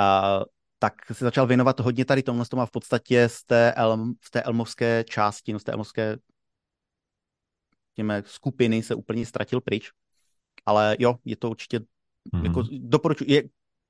[0.00, 0.44] Uh,
[0.78, 4.30] tak se začal věnovat hodně tady tomu, to má v podstatě z té, elm, z
[4.30, 6.16] té elmovské části, no z té elmovské
[7.94, 9.90] těmi skupiny se úplně ztratil pryč.
[10.66, 12.44] Ale jo, je to určitě, mm-hmm.
[12.44, 13.42] jako doporučuji, je,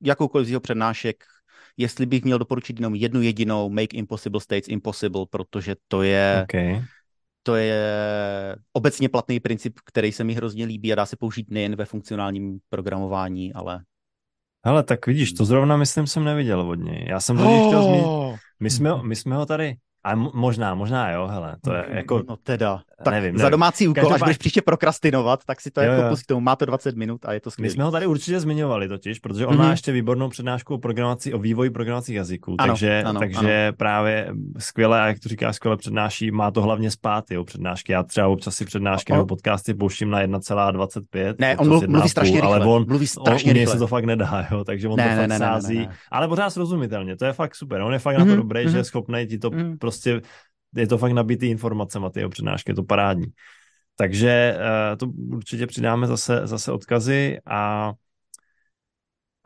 [0.03, 1.25] jakoukoliv z jeho přednášek,
[1.77, 6.83] jestli bych měl doporučit jenom jednu jedinou, Make Impossible States Impossible, protože to je, okay.
[7.43, 7.85] to je
[8.73, 12.59] obecně platný princip, který se mi hrozně líbí a dá se použít nejen ve funkcionálním
[12.69, 13.85] programování, ale
[14.67, 17.07] Hele, tak vidíš, to zrovna myslím jsem neviděl od něj.
[17.09, 17.67] Já jsem to oh!
[17.67, 18.41] chtěl zmínit.
[18.61, 22.23] My jsme, my jsme ho tady, a možná, možná jo, hele, to je jako...
[22.29, 24.15] No teda, tak nevím, za domácí úkol, Každopád...
[24.15, 27.25] až budeš příště prokrastinovat, tak si to jo, jako pustí tomu, má to 20 minut
[27.25, 27.67] a je to skvělé.
[27.67, 29.59] My jsme ho tady určitě zmiňovali totiž, protože on mm-hmm.
[29.59, 33.77] má ještě výbornou přednášku o programaci, o vývoji programovacích jazyků, ano, takže, ano, takže ano.
[33.77, 37.93] právě skvěle, a jak to říkáš, skvěle přednáší, má to hlavně spát, jo, přednášky.
[37.93, 41.35] Já třeba občas si přednášky o, nebo podcasty pouštím na 1,25.
[41.39, 43.73] Ne, on mluví, mluví strašně rychle, ale on, mluví strašně on, rychle.
[43.73, 46.51] se to fakt nedá, jo, takže on ne, to ne, fakt ne, sází, ale pořád
[46.51, 49.39] srozumitelně, to je fakt super, on je fakt na to dobrý, že je schopný ti
[49.39, 49.51] to
[49.95, 50.21] prostě
[50.77, 53.27] je to fakt nabitý informacemi, ty jeho přednášky, je to parádní.
[53.97, 57.93] Takže uh, to určitě přidáme zase, zase odkazy a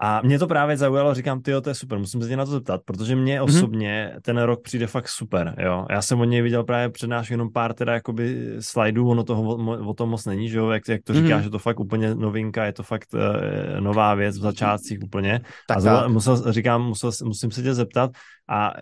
[0.00, 2.50] a mě to právě zaujalo, říkám, ty to je super, musím se tě na to
[2.50, 3.44] zeptat, protože mě mm-hmm.
[3.44, 5.86] osobně ten rok přijde fakt super, jo.
[5.90, 9.88] Já jsem od něj viděl právě přednášku jenom pár teda jakoby slajdů, ono toho o,
[9.88, 11.42] o tom moc není, že jo, jak, jak to říká, mm-hmm.
[11.42, 15.40] že to fakt úplně novinka, je to fakt uh, nová věc v začátcích úplně.
[15.68, 18.10] Tak, a zvola, musel, říkám, musel, musím se tě zeptat
[18.48, 18.72] a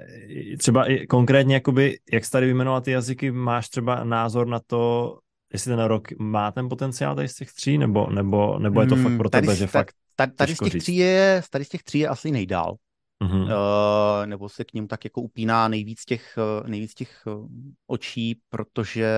[0.59, 5.15] třeba i konkrétně jakoby, jak jsi tady vyjmenoval ty jazyky, máš třeba názor na to,
[5.57, 8.97] jestli ten rok má ten potenciál tady z těch tří, nebo, nebo, nebo je to
[8.97, 11.83] fakt pro tebe, tady, že fakt tady, tady z těch tří je, tady z těch
[11.83, 12.77] tří je asi nejdál.
[13.25, 13.43] Mm-hmm.
[13.43, 17.49] Uh, nebo se k ním tak jako upíná nejvíc těch, uh, nejvíc těch uh,
[17.87, 19.13] očí, protože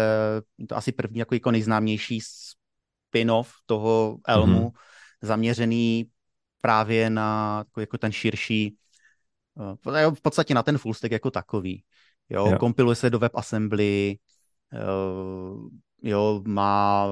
[0.68, 4.72] to asi první jako, jako nejznámější spin-off toho Elmu, mm-hmm.
[5.22, 6.06] zaměřený
[6.60, 8.76] právě na jako, jako ten širší,
[9.54, 11.84] uh, v podstatě na ten full stack jako takový.
[12.30, 12.58] Jo, jo.
[12.58, 14.18] kompiluje se do WebAssembly,
[14.72, 15.68] uh,
[16.02, 17.06] jo, má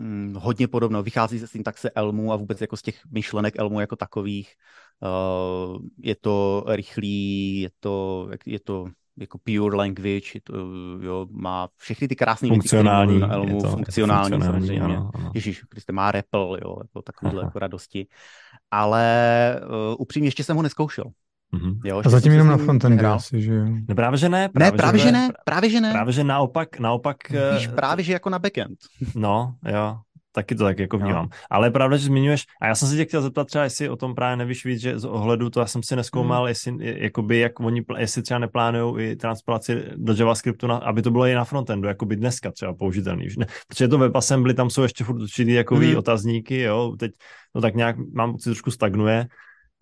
[0.00, 1.02] hm, hodně podobno.
[1.02, 3.96] Vychází se s tím tak se Elmu a vůbec jako z těch myšlenek Elmu jako
[3.96, 4.54] takových.
[5.00, 10.54] Uh, je to rychlý, je to, je to jako pure language, je to,
[11.00, 14.80] jo, má všechny ty krásné funkcionální, věci, na Elmu, to, funkcionální, je to funkcionální samozřejmě.
[14.80, 15.30] Ano, ano.
[15.34, 18.06] Ježíš, Kriste, má REPL, jo, jako takovýhle jako radosti.
[18.70, 21.04] Ale uh, upřímně ještě jsem ho neskoušel.
[21.54, 21.80] Mm-hmm.
[21.84, 23.66] Jo, a zatím jenom na frontendu asi, že jo?
[23.88, 24.48] No právě, že ne.
[24.48, 25.30] Právě, ne, právě, že, ne.
[25.44, 25.92] Právě, že ne.
[25.92, 27.16] Právě, že naopak, naopak...
[27.30, 28.78] Víš, eh, právě, že jako na backend.
[29.14, 29.96] No, jo.
[30.32, 31.24] Taky to tak jako vnímám.
[31.24, 31.30] No.
[31.50, 33.96] Ale je pravda, že zmiňuješ, a já jsem se tě chtěl zeptat třeba, jestli o
[33.96, 36.48] tom právě nevíš víc, že z ohledu to já jsem si neskoumal, mm.
[36.48, 41.26] jestli, jakoby, jak oni, jestli třeba neplánují i transpolaci do JavaScriptu, na, aby to bylo
[41.26, 43.26] i na frontendu, jako by dneska třeba použitelný.
[43.38, 43.46] Ne?
[43.68, 45.96] Protože to WebAssembly, tam jsou ještě furt určitý jako mm.
[45.96, 47.12] otazníky, jo, teď
[47.52, 49.26] to tak nějak, mám pocit, trošku stagnuje,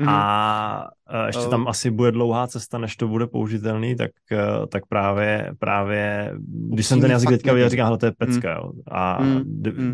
[0.01, 0.11] Mm-hmm.
[0.11, 0.91] A
[1.27, 6.33] ještě tam asi bude dlouhá cesta, než to bude použitelný, tak, e, tak právě, právě
[6.49, 8.57] když jsem ten jazyk teďka viděl, říkám, to je pecka, mm.
[8.57, 8.73] jo.
[8.89, 9.43] A mm.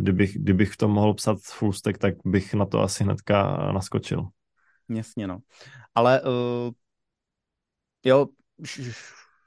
[0.00, 4.28] kdybych, kdybych to mohl psat full stack, tak bych na to asi hnedka naskočil.
[4.88, 5.38] Jasně, no.
[5.94, 6.72] Ale uh,
[8.04, 8.26] jo,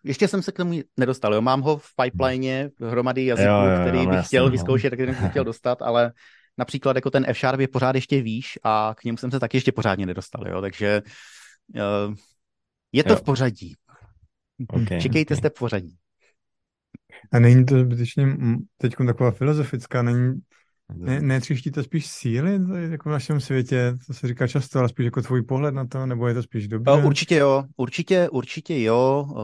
[0.04, 1.42] ještě jsem se k tomu nedostal, jo.
[1.42, 4.52] Mám ho v pipeline hromady jazyků, Jo, jo, který no bych jasně, chtěl no.
[4.52, 6.12] vyzkoušet, který bych chtěl dostat, ale
[6.58, 9.72] například jako ten F-Sharp je pořád ještě výš a k němu jsem se taky ještě
[9.72, 10.62] pořádně nedostal, jo.
[10.62, 11.02] Takže
[11.76, 12.16] uh,
[12.92, 13.16] je to Jo.
[13.16, 13.76] v pořadí.
[14.70, 15.38] Okay, Čekejte, okay.
[15.38, 15.96] jste v pořadí.
[17.34, 18.28] A není to zbytečně
[18.78, 20.42] teď taková filozofická, není,
[20.94, 22.60] ne, netříští to spíš síly
[22.92, 26.06] jako v našem světě, to se říká často, ale spíš jako tvůj pohled na to,
[26.06, 26.92] nebo je to spíš dobře?
[26.92, 29.26] Uh, určitě jo, určitě, určitě jo.
[29.30, 29.36] Uh,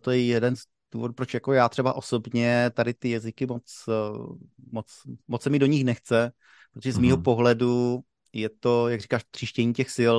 [0.00, 0.62] to je jeden z
[0.94, 4.36] důvodů, proč jako já třeba osobně tady ty jazyky moc, uh,
[4.72, 4.86] moc,
[5.28, 6.32] moc se mi do nich nechce,
[6.72, 7.24] protože z mýho Mhm.
[7.24, 8.00] pohledu
[8.32, 10.16] je to, jak říkáš, tříštění těch sil.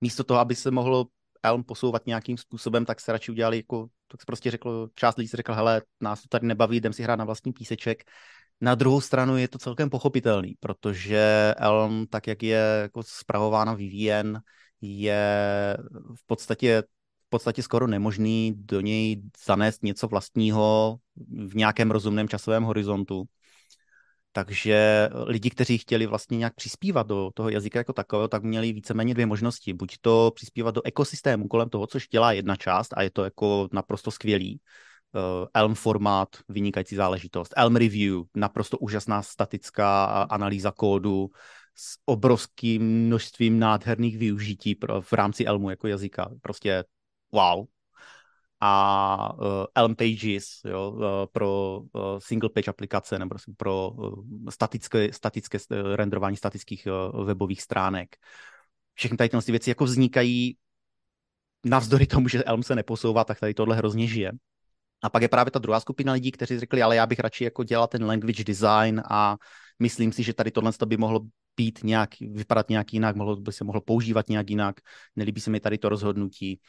[0.00, 1.06] Místo toho, aby se mohlo
[1.42, 5.28] Elm posouvat nějakým způsobem, tak se radši udělali jako, tak se prostě řeklo, část lidí
[5.28, 8.04] si řekla, hele, nás to tady nebaví, jdem si hrát na vlastní píseček.
[8.60, 14.40] Na druhou stranu je to celkem pochopitelný, protože Elm, tak jak je jako spravováno, vyvíjen,
[14.80, 15.76] je
[16.16, 16.82] v podstatě,
[17.30, 20.96] podstatě skoro nemožný do něj zanést něco vlastního
[21.46, 23.24] v nějakém rozumném časovém horizontu.
[24.32, 29.14] Takže lidi, kteří chtěli vlastně nějak přispívat do toho jazyka jako takového, tak měli víceméně
[29.14, 29.72] dvě možnosti.
[29.72, 33.68] Buď to přispívat do ekosystému kolem toho, což dělá jedna část a je to jako
[33.72, 34.60] naprosto skvělý.
[35.12, 37.54] Uh, Elm formát, vynikající záležitost.
[37.56, 41.30] Elm Review, naprosto úžasná statická analýza kódu
[41.74, 46.30] s obrovským množstvím nádherných využití pro, v rámci Elmu jako jazyka.
[46.42, 46.84] Prostě
[47.32, 47.66] wow,
[48.60, 55.12] a uh, Elm Pages jo, uh, pro uh, single page aplikace nebo pro uh, statické,
[55.12, 58.16] statické uh, renderování statických uh, webových stránek.
[58.94, 60.56] Všechny tady tyhle věci jako vznikají
[61.64, 64.32] navzdory tomu, že Elm se neposouvá, tak tady tohle hrozně žije.
[65.02, 67.64] A pak je právě ta druhá skupina lidí, kteří řekli, ale já bych radši jako
[67.64, 69.36] dělal ten language design a
[69.78, 71.20] myslím si, že tady tohle by mohlo
[71.56, 74.80] být nějak, vypadat nějak jinak, mohlo by se mohlo používat nějak jinak,
[75.16, 76.60] nelíbí se mi tady to rozhodnutí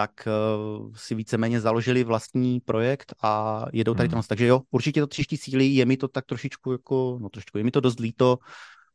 [0.00, 4.22] tak uh, si víceméně založili vlastní projekt a jedou tady Hmm.
[4.28, 7.64] Takže jo, určitě to třeští síly, je mi to tak trošičku jako, no trošičku, je
[7.64, 8.38] mi to dost líto,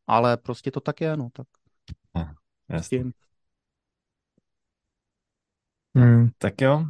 [0.07, 1.47] ale prostě to tak je, no tak.
[2.69, 2.97] Jasně.
[2.97, 3.11] Tím.
[5.95, 6.29] Hmm.
[6.37, 6.85] Tak jo, uh,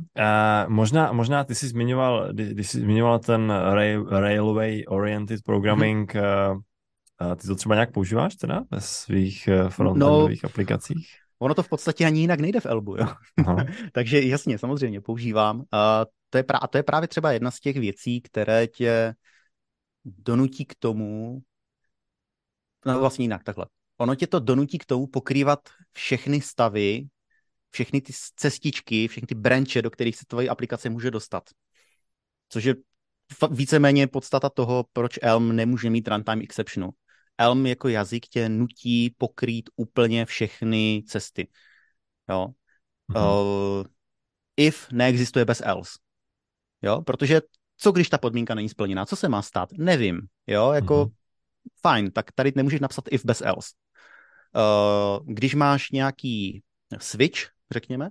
[0.67, 6.61] možná, možná ty jsi zmiňoval, kdy- když jsi zmiňoval ten rail, Railway Oriented Programming, mm-hmm.
[7.21, 11.24] uh, ty to třeba nějak používáš teda ve svých frontendových no, aplikacích?
[11.45, 13.07] Ono to v podstatě ani jinak nejde v Elbu, jo.
[13.45, 13.65] Aha.
[13.93, 15.57] Takže jasně, samozřejmě používám.
[15.57, 15.65] Uh,
[16.29, 19.13] to je pra- a to je právě třeba jedna z těch věcí, které tě
[20.05, 21.41] donutí k tomu,
[22.85, 23.65] no vlastně jinak, takhle.
[23.97, 25.59] Ono tě to donutí k tomu pokrývat
[25.91, 27.07] všechny stavy,
[27.71, 31.43] všechny ty cestičky, všechny ty branche, do kterých se tvoje aplikace může dostat.
[32.49, 32.75] Což je
[33.51, 36.89] víceméně podstata toho, proč Elm nemůže mít runtime exceptionu.
[37.37, 41.47] Elm jako jazyk tě nutí pokrýt úplně všechny cesty.
[42.29, 42.47] Jo.
[43.07, 43.23] Mhm.
[43.23, 43.85] Uh,
[44.57, 45.99] if neexistuje bez else.
[46.81, 47.41] Jo, protože
[47.77, 49.05] co když ta podmínka není splněná?
[49.05, 49.69] Co se má stát?
[49.71, 50.21] Nevím.
[50.47, 51.13] Jo, jako Mhm.
[51.81, 53.69] fajn, tak tady nemůžeš napsat if bez else.
[54.55, 56.63] Uh, když máš nějaký
[56.99, 57.39] switch,
[57.71, 58.09] řekněme,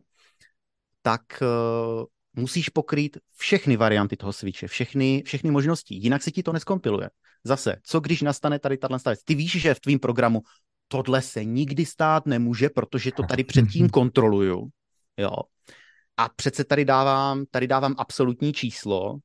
[1.02, 6.52] tak uh, musíš pokrýt všechny varianty toho switche, všechny, všechny možnosti, jinak se ti to
[6.52, 7.10] neskompiluje.
[7.44, 9.22] Zase, co když nastane tady tato věc?
[9.24, 10.42] Ty víš, že v tvým programu
[10.88, 14.68] tohle se nikdy stát nemůže, protože to tady předtím kontroluju.
[15.16, 15.36] Jo.
[16.16, 19.16] A přece tady dávám, tady dávám absolutní číslo,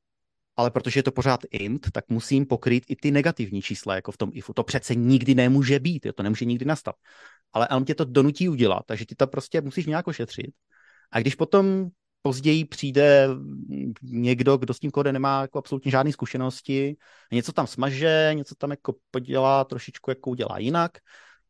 [0.57, 4.17] ale protože je to pořád int, tak musím pokrýt i ty negativní čísla, jako v
[4.17, 4.53] tom ifu.
[4.53, 6.95] To přece nikdy nemůže být, jo, to nemůže nikdy nastat.
[7.53, 10.51] Ale Elm tě to donutí udělat, takže ty to prostě musíš nějak ošetřit.
[11.11, 11.89] A když potom
[12.21, 13.27] později přijde
[14.01, 16.97] někdo, kdo s tím kódem nemá jako absolutně žádné zkušenosti,
[17.31, 20.97] něco tam smaže, něco tam jako podělá, trošičku jako udělá jinak,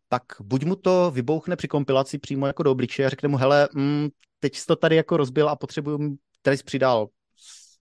[0.07, 3.69] tak buď mu to vybouchne při kompilaci přímo jako do obličeje a řekne mu, hele,
[3.73, 4.07] mm,
[4.39, 7.07] teď jsi to tady jako rozbil a potřebuju, tady jsi přidal,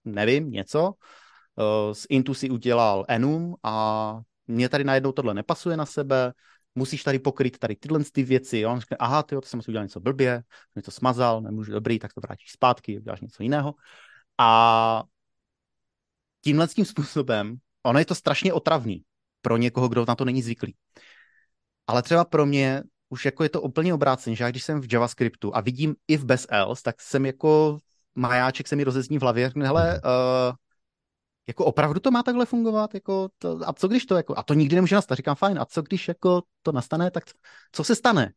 [0.05, 5.85] nevím, něco, uh, z Intu si udělal enum a mě tady najednou tohle nepasuje na
[5.85, 6.33] sebe,
[6.75, 8.59] musíš tady pokryt tady tyhle ty věci.
[8.59, 8.71] Jo?
[8.71, 10.43] On řekne, aha, tyjo, to jsem asi udělal něco blbě,
[10.75, 13.73] něco smazal, nemůžu, dobrý, tak to vrátíš zpátky, uděláš něco jiného.
[14.37, 15.03] A
[16.43, 19.03] tímhle tím způsobem, ono je to strašně otravný
[19.41, 20.75] pro někoho, kdo na to není zvyklý.
[21.87, 24.93] Ale třeba pro mě už jako je to úplně obráceně, že já když jsem v
[24.93, 27.77] JavaScriptu a vidím if bez else, tak jsem jako
[28.15, 30.55] majáček se mi rozezní v hlavě, řekne, hele, uh,
[31.49, 34.53] jako opravdu to má takhle fungovat, jako to, a co když to, jako, a to
[34.53, 37.23] nikdy nemůže nastat, říkám fajn, a co když jako to nastane, tak
[37.71, 38.33] co se stane?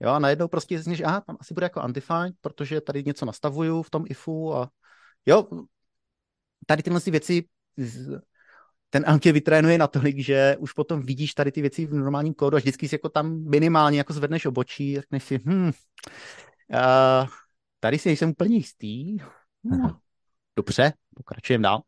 [0.00, 3.82] Jo, a najednou prostě že aha, tam asi bude jako undefined, protože tady něco nastavuju
[3.82, 4.70] v tom ifu a
[5.26, 5.48] jo,
[6.66, 7.44] tady tyhle ty věci
[8.90, 12.58] ten tě vytrénuje natolik, že už potom vidíš tady ty věci v normálním kódu a
[12.58, 17.28] vždycky si jako tam minimálně jako zvedneš obočí a řekneš si, hm, uh,
[17.80, 19.16] tady si nejsem úplně jistý,
[19.64, 20.00] no,
[20.56, 21.82] Dobře, pokračujeme dál.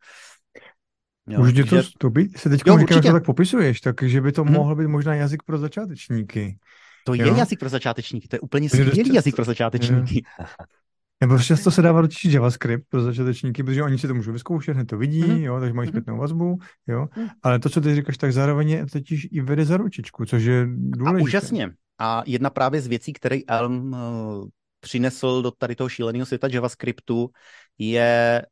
[1.29, 1.89] Jo, Může to že...
[1.99, 2.39] to být?
[2.39, 4.53] Se teď říkáš, to tak popisuješ, takže by to hmm.
[4.53, 6.59] mohl být možná jazyk pro začátečníky.
[7.07, 7.27] To jo?
[7.27, 10.23] je jazyk pro začátečníky, to je úplně skvělý jazyk pro začátečníky.
[11.21, 14.85] Nebo často se dává určitě JavaScript pro začátečníky, protože oni si to můžou vyzkoušet, hned
[14.85, 15.43] to vidí, mm-hmm.
[15.43, 15.93] jo, takže mají mhm.
[15.93, 17.05] zpětnou vazbu, jo.
[17.05, 17.29] Mm-hmm.
[17.43, 20.67] Ale to, co ty říkáš, tak zároveň je totiž i vede za ručičku, což je
[20.69, 21.21] důležité.
[21.21, 21.71] A úžasně.
[21.99, 24.49] A jedna právě z věcí, které Elm uh,
[24.81, 27.31] přinesl do tady toho šíleného světa JavaScriptu,
[27.79, 28.43] je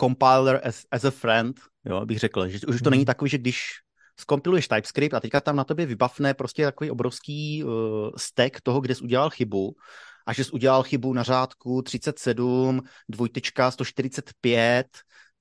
[0.00, 3.62] compiler as, as a friend, jo, bych řekl, že už to není takový, že když
[4.20, 7.70] skompiluješ TypeScript a teďka tam na tobě vybavne prostě takový obrovský uh,
[8.16, 9.76] stack toho, kde jsi udělal chybu
[10.26, 14.86] a že jsi udělal chybu na řádku 37, dvojtečka 145,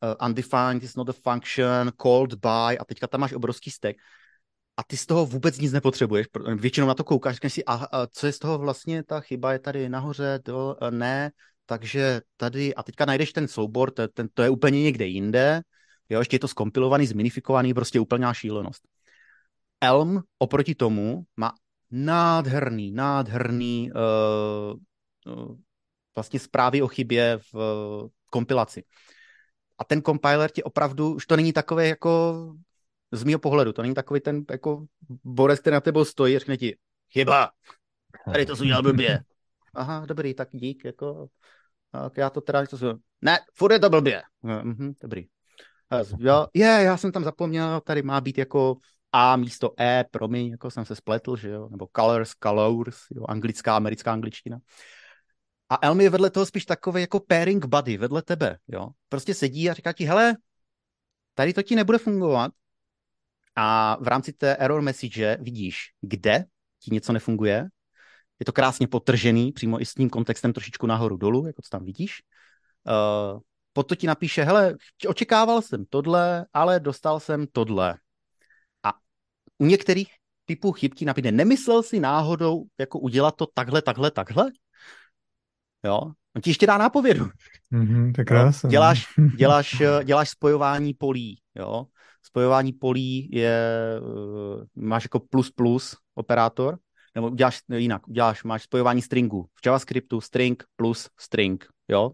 [0.04, 3.98] uh, undefined is not a function, called by a teďka tam máš obrovský stack
[4.78, 6.28] a ty z toho vůbec nic nepotřebuješ.
[6.56, 9.54] Většinou na to koukáš, říkáš si, a, a co je z toho vlastně, ta chyba
[9.54, 11.32] je tady nahoře, to ne,
[11.68, 15.62] takže tady, a teďka najdeš ten soubor, to, ten, to je úplně někde jinde,
[16.10, 18.82] jo, ještě je to skompilovaný, zminifikovaný, prostě úplná šílenost.
[19.82, 21.54] Elm oproti tomu má
[21.92, 25.56] nádherný, nádherný uh, uh,
[26.16, 28.84] vlastně zprávy o chybě v uh, kompilaci.
[29.78, 32.36] A ten compiler ti opravdu, už to není takové jako
[33.12, 34.86] z mého pohledu, to není takový ten jako
[35.24, 36.78] borec, který na tebou stojí a řekne ti,
[37.12, 37.50] chyba,
[38.26, 39.24] tady to jsi udělal blbě.
[39.74, 41.28] Aha, dobrý, tak dík, jako,
[41.92, 44.24] tak já to teda něco Ne, furt je to blbě.
[44.42, 45.26] Mhm, dobrý.
[46.20, 48.78] Jo, je, já jsem tam zapomněl, tady má být jako
[49.12, 53.76] A místo E, promiň, jako jsem se spletl, že jo, nebo colors, colors, jo, anglická,
[53.76, 54.58] americká angličtina.
[55.70, 58.90] A Elmi je vedle toho spíš takový jako pairing buddy vedle tebe, jo.
[59.10, 60.38] Prostě sedí a říká ti, hele,
[61.34, 62.52] tady to ti nebude fungovat,
[63.60, 66.46] a v rámci té error message vidíš, kde
[66.80, 67.68] ti něco nefunguje.
[68.40, 71.86] Je to krásně potržený, přímo i s tím kontextem trošičku nahoru dolů, jako to tam
[71.86, 72.22] vidíš.
[72.88, 73.40] Uh,
[73.74, 74.76] potom ti napíše, hele,
[75.08, 77.96] očekával jsem tohle, ale dostal jsem tohle.
[78.84, 78.94] A
[79.58, 80.08] u některých
[80.46, 84.52] typů chyb ti napíše, nemyslel si náhodou jako udělat to takhle, takhle, takhle?
[85.84, 86.02] Jo,
[86.36, 87.30] on ti ještě dá nápovědu.
[87.74, 88.70] Mm-hmm, to krásné.
[88.70, 89.06] Děláš,
[89.38, 91.86] děláš, děláš spojování polí, jo
[92.28, 93.60] spojování polí je,
[94.02, 96.78] uh, máš jako plus plus operátor,
[97.18, 99.50] nebo děláš jinak, děláš, máš spojování stringů.
[99.56, 102.12] V JavaScriptu string plus string, jo?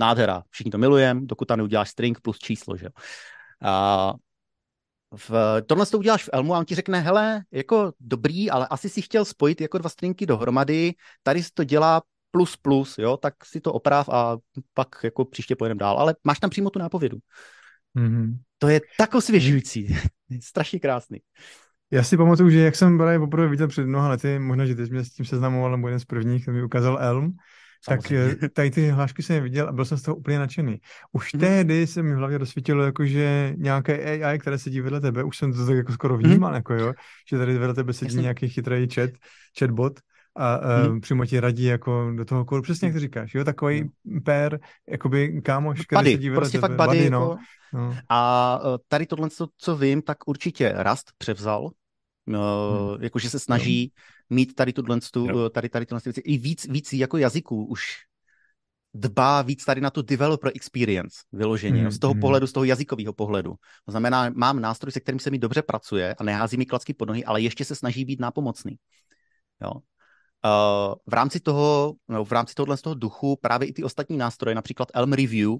[0.00, 2.90] Nádhera, všichni to milujeme, dokud tam neuděláš string plus číslo, že jo?
[3.62, 4.14] A
[5.16, 5.30] v,
[5.66, 9.02] tohle to uděláš v Elmu a on ti řekne, hele, jako dobrý, ale asi si
[9.02, 13.60] chtěl spojit jako dva stringy dohromady, tady se to dělá plus plus, jo, tak si
[13.60, 14.38] to oprav a
[14.74, 17.18] pak jako příště pojedeme dál, ale máš tam přímo tu nápovědu.
[17.96, 18.38] Mm-hmm.
[18.58, 19.96] To je tak osvěžující.
[20.42, 21.18] Strašně krásný.
[21.90, 24.82] Já si pamatuju, že jak jsem byl poprvé viděl před mnoha lety, možná, že ty
[24.82, 27.32] mě s tím seznamoval, nebo jeden z prvních, mi ukázal Elm,
[27.84, 28.28] Samozřejmě.
[28.28, 30.80] tak eh, tady ty hlášky jsem viděl a byl jsem z toho úplně nadšený.
[31.12, 31.40] Už hmm.
[31.40, 35.36] tehdy se mi v hlavě rozsvítilo, jako, že nějaké AI, které sedí vedle tebe, už
[35.36, 36.56] jsem to tak jako skoro vnímal, hmm.
[36.56, 36.92] jako jo,
[37.30, 38.22] že tady vedle tebe sedí Jasně.
[38.22, 39.10] nějaký chytrý chat,
[39.58, 40.00] chatbot,
[40.36, 40.94] a hmm.
[40.94, 44.20] uh, přímo ti radí jako do toho kódu, přesně jak ty říkáš, jo, takový hmm.
[44.20, 46.68] pér, jakoby kámoš, který buddy, sedí vedle prostě tebe.
[46.68, 47.20] fakt buddy, buddy no.
[47.20, 47.38] jako...
[47.72, 47.96] no.
[48.08, 51.70] A uh, tady tohle, co, co vím, tak určitě Rust převzal,
[52.28, 53.02] uh, hmm.
[53.02, 53.92] jakože se snaží
[54.30, 54.36] no.
[54.36, 57.82] mít tady tuhle, tu, tady, tady tuhle věci, i víc, víc jako jazyků už
[58.94, 62.20] dbá víc tady na tu developer experience vyloženě, hmm, z toho hmm.
[62.20, 63.54] pohledu, z toho jazykového pohledu.
[63.84, 67.08] To znamená, mám nástroj, se kterým se mi dobře pracuje a nehází mi klacky pod
[67.08, 68.76] nohy, ale ještě se snaží být nápomocný.
[69.62, 69.72] Jo.
[70.44, 74.16] Uh, v rámci toho, no, v rámci tohohle z toho duchu právě i ty ostatní
[74.16, 75.50] nástroje, například Elm Review,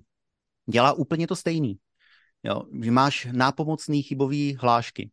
[0.71, 1.79] dělá úplně to stejný.
[2.43, 5.11] Jo, že máš nápomocný chybový hlášky.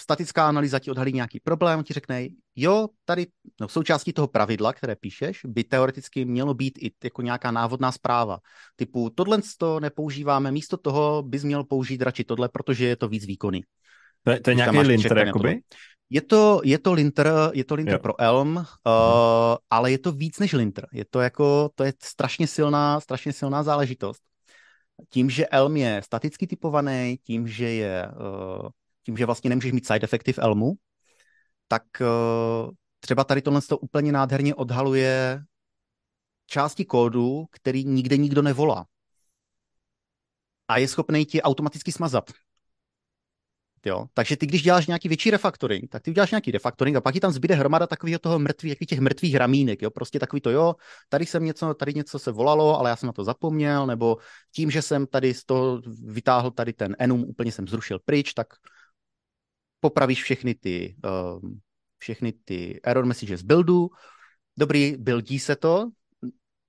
[0.00, 2.26] Statická analýza ti odhalí nějaký problém, ti řekne,
[2.56, 3.26] jo, tady
[3.60, 7.92] no, v součástí toho pravidla, které píšeš, by teoreticky mělo být i jako nějaká návodná
[7.92, 8.38] zpráva.
[8.76, 13.26] Typu, tohle to nepoužíváme, místo toho bys měl použít radši tohle, protože je to víc
[13.26, 13.62] výkonný.
[14.22, 15.60] To je, to je nějaký linter, jakoby?
[16.10, 18.64] Je to, je to linter, je to linter pro Elm, uh,
[19.70, 20.86] ale je to víc než linter.
[20.92, 24.22] Je to jako, to je strašně silná, strašně silná záležitost.
[25.08, 28.68] Tím, že Elm je staticky typovaný, tím, že je, uh,
[29.04, 30.72] tím, že vlastně nemůžeš mít side efekty v Elmu,
[31.68, 35.42] tak uh, třeba tady tohle to úplně nádherně odhaluje
[36.46, 38.86] části kódu, který nikde nikdo nevolá.
[40.68, 42.30] A je schopný ti automaticky smazat.
[43.86, 44.06] Jo?
[44.14, 47.20] Takže ty, když děláš nějaký větší refactoring, tak ty uděláš nějaký refactoring a pak ti
[47.20, 49.90] tam zbyde hromada takového toho mrtvých, jakých těch mrtvých ramínek, jo?
[49.90, 50.74] prostě takový to, jo,
[51.08, 54.16] tady jsem něco, tady něco se volalo, ale já jsem na to zapomněl, nebo
[54.54, 58.46] tím, že jsem tady z toho vytáhl tady ten enum, úplně jsem zrušil pryč, tak
[59.84, 61.60] popravíš všechny ty, um,
[61.98, 63.90] všechny ty error messages z buildu,
[64.56, 65.90] dobrý, buildí se to,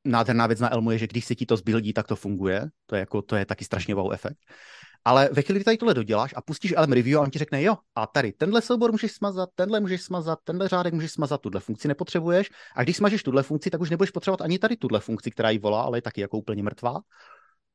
[0.05, 2.67] nádherná věc na Elmu je, že když se ti to zbildí, tak to funguje.
[2.85, 4.37] To je, jako, to je taky strašně wow efekt.
[5.05, 7.63] Ale ve chvíli, kdy tady tohle doděláš a pustíš Elm review a on ti řekne,
[7.63, 11.61] jo, a tady tenhle soubor můžeš smazat, tenhle můžeš smazat, tenhle řádek můžeš smazat, tuhle
[11.61, 12.49] funkci nepotřebuješ.
[12.75, 15.59] A když smažeš tuhle funkci, tak už nebudeš potřebovat ani tady tuhle funkci, která ji
[15.59, 16.99] volá, ale je taky jako úplně mrtvá.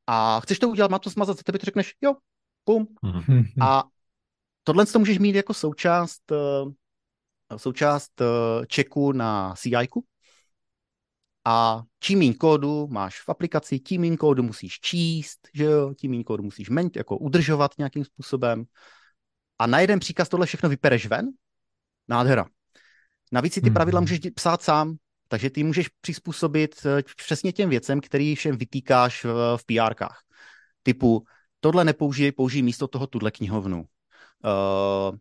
[0.06, 2.14] A chceš to udělat, má to smazat, za tebe to řekneš, jo,
[2.64, 2.86] pum.
[3.04, 3.44] Mm-hmm.
[3.60, 3.84] A
[4.64, 8.22] tohle to můžeš mít jako součást, eh, součást
[8.74, 9.88] checku eh, na CI,
[11.44, 16.10] a čím méně kódu máš v aplikaci, tím méně kódu musíš číst, že jo, tím
[16.10, 18.64] méně kódu musíš men, jako udržovat nějakým způsobem.
[19.58, 21.28] A na jeden příkaz tohle všechno vypereš ven?
[22.08, 22.46] Nádhera.
[23.32, 24.04] Navíc si ty pravidla mhm.
[24.04, 24.96] můžeš psát sám,
[25.28, 30.18] takže ty můžeš přizpůsobit eh, přesně těm věcem, který všem vytýkáš v, v PRkách.
[30.82, 31.24] Typu,
[31.60, 33.84] tohle nepoužij, použij místo toho tuhle knihovnu.
[34.44, 35.16] Uh,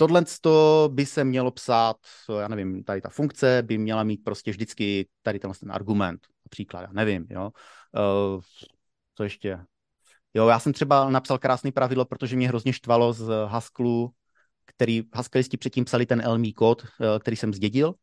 [0.00, 0.24] Tohle
[0.88, 1.96] by se mělo psát,
[2.40, 6.80] já nevím, tady ta funkce by měla mít prostě vždycky tady ten, ten argument, například,
[6.80, 7.50] já nevím, jo.
[8.34, 8.40] Uh,
[9.14, 9.58] co ještě?
[10.34, 14.10] Jo, já jsem třeba napsal krásný pravidlo, protože mě hrozně štvalo z Hasklu,
[14.64, 17.94] který Haskelisti předtím psali ten LMI kód, uh, který jsem zdědil.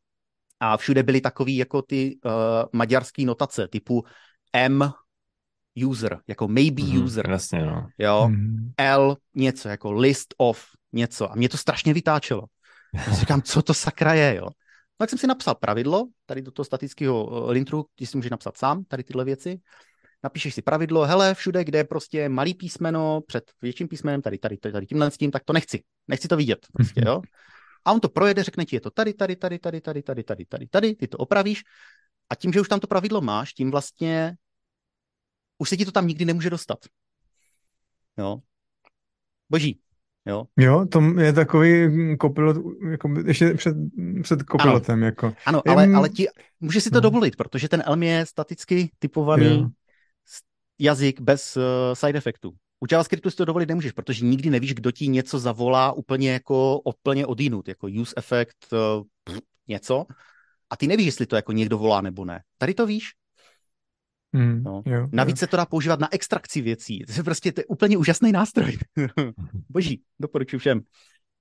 [0.60, 2.32] A všude byly takový jako ty uh,
[2.74, 4.04] maďarské notace typu
[4.54, 4.92] M
[5.86, 7.30] user, jako maybe mm, user.
[7.30, 7.88] Jasně, no.
[7.98, 8.72] Jo, mm.
[8.78, 11.32] L něco, jako list of něco.
[11.32, 12.44] A mě to strašně vytáčelo.
[12.94, 14.46] Já si říkám, co to sakra je, jo.
[14.46, 18.32] No, tak jsem si napsal pravidlo, tady do toho statického eh, lintru, kde si můžeš
[18.32, 19.60] napsat sám, tady tyhle věci.
[20.24, 24.58] Napíšeš si pravidlo, hele, všude, kde je prostě malý písmeno před větším písmenem, tady, tady,
[24.58, 25.84] tady, tady tímhle s tím, tak to nechci.
[26.08, 27.22] Nechci to vidět, prostě, jo.
[27.86, 30.46] A on to projede, řekne ti, je to tady, tady, tady, tady, tady, tady, tady,
[30.46, 31.64] tady, tady, ty to opravíš.
[32.30, 34.36] A tím, že už tam to pravidlo máš, tím vlastně
[35.58, 36.80] už se ti to tam nikdy nemůže dostat.
[38.18, 38.42] Jo.
[39.50, 39.80] Boží.
[40.26, 41.88] Jo, jo to je takový
[42.18, 42.58] kopilot,
[42.92, 43.76] jako ještě před,
[44.24, 44.94] před kopilotem.
[45.00, 45.34] Ano, jako.
[45.46, 45.96] ano ale, Jen...
[45.96, 46.28] ale ti,
[46.60, 47.02] může si to no.
[47.02, 49.70] dovolit, protože ten Elm je staticky typovaný jo.
[50.80, 52.54] jazyk bez uh, side efektů.
[52.80, 56.80] U JavaScriptu si to dovolit nemůžeš, protože nikdy nevíš, kdo ti něco zavolá úplně jako
[56.80, 60.06] úplně odinut, jako use effect, uh, pff, něco.
[60.70, 62.44] A ty nevíš, jestli to jako někdo volá nebo ne.
[62.58, 63.12] Tady to víš.
[64.34, 64.84] Mm, no.
[64.86, 65.40] jo, Navíc jo.
[65.40, 67.00] se to dá používat na extrakci věcí.
[67.06, 68.78] To je prostě to je úplně úžasný nástroj.
[69.70, 70.82] Boží, doporučuji všem.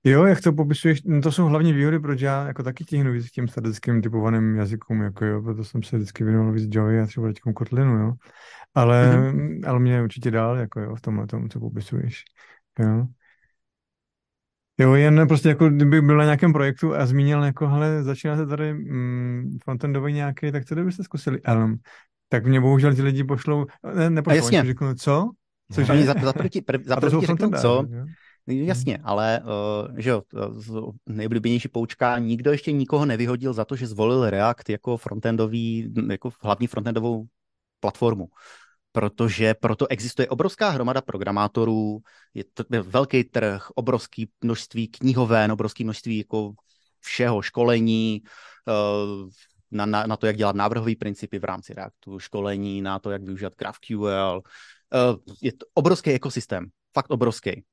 [0.03, 3.29] Jo, jak to popisuješ, no to jsou hlavní výhody, proč já jako taky tíhnu víc
[3.29, 7.05] k těm statickým typovaným jazykům, jako jo, proto jsem se vždycky věnoval víc Javy a
[7.05, 8.13] třeba teď Kotlinu, jo.
[8.75, 9.69] Ale, mm-hmm.
[9.69, 12.23] ale mě určitě dál, jako jo, v tomhle tom, co popisuješ,
[12.79, 13.07] jo.
[14.79, 18.73] Jo, jen prostě jako kdyby byl na nějakém projektu a zmínil jako, hele, začínáte tady
[18.73, 21.77] mm, frontendový nějaký, tak co kdybyste zkusili Elm?
[22.29, 23.65] Tak mě bohužel ty lidi pošlou,
[23.95, 24.63] ne, nepošlou, jasně.
[24.65, 25.29] řeknu, co?
[25.73, 27.85] Což Oni za, za prvé ti, za prvé ti řeknu, co?
[27.89, 28.05] Jo?
[28.47, 30.21] Jasně, ale uh, že jo,
[31.05, 36.67] nejoblíbenější poučka, nikdo ještě nikoho nevyhodil za to, že zvolil React jako frontendový, jako hlavní
[36.67, 37.25] frontendovou
[37.79, 38.27] platformu.
[38.91, 41.99] Protože proto existuje obrovská hromada programátorů,
[42.33, 46.51] je to je velký trh, obrovské množství knihoven, obrovské množství jako
[46.99, 48.21] všeho, školení,
[48.67, 49.29] uh,
[49.71, 53.23] na, na, na to, jak dělat návrhové principy v rámci Reactu, školení na to, jak
[53.23, 54.41] využívat GraphQL.
[54.93, 57.63] Eh, je to obrovský ekosystém, fakt obrovský.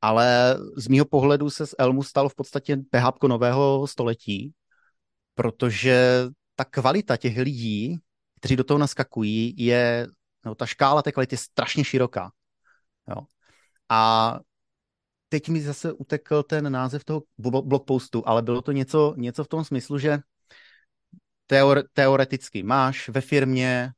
[0.00, 4.52] Ale z mýho pohledu se z Elmu stal v podstatě PHP nového století,
[5.34, 7.98] protože ta kvalita těch lidí,
[8.40, 10.06] kteří do toho naskakují, je,
[10.44, 12.32] no, ta škála té kvality je strašně široká.
[13.08, 13.16] Jo.
[13.88, 14.40] A
[15.28, 19.64] teď mi zase utekl ten název toho blogpostu, ale bylo to něco, něco v tom
[19.64, 20.18] smyslu, že
[21.46, 23.92] teore, teoreticky máš ve firmě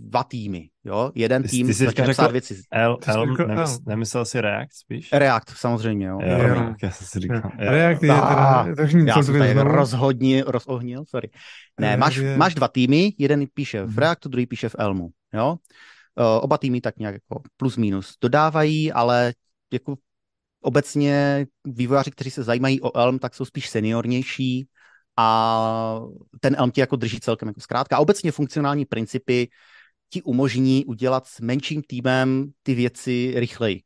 [0.00, 1.12] dva týmy, jo?
[1.14, 2.62] Jeden tým ty jsi začne psát věci.
[2.72, 5.12] L, L, nemysl, nemyslel jsi React spíš?
[5.12, 6.18] React, samozřejmě, jo.
[6.22, 6.74] jo, jo.
[6.82, 7.50] Já jsem si říkal.
[7.58, 8.66] React je teda,
[9.06, 11.30] já jsem tady rozhodni, rozohnil, sorry.
[11.80, 12.36] Ne, máš, je...
[12.36, 13.98] máš dva týmy, jeden píše v mhm.
[13.98, 15.56] Reactu, druhý píše v Elmu, jo?
[16.40, 19.34] Oba týmy tak nějak jako plus minus dodávají, ale
[19.72, 19.96] jako
[20.60, 24.68] obecně vývojáři, kteří se zajímají o Elm, tak jsou spíš seniornější,
[25.16, 26.00] a
[26.40, 27.96] ten Elm ti jako drží celkem jako zkrátka.
[27.96, 29.48] A obecně funkcionální principy
[30.10, 33.82] ti umožní udělat s menším týmem ty věci rychleji.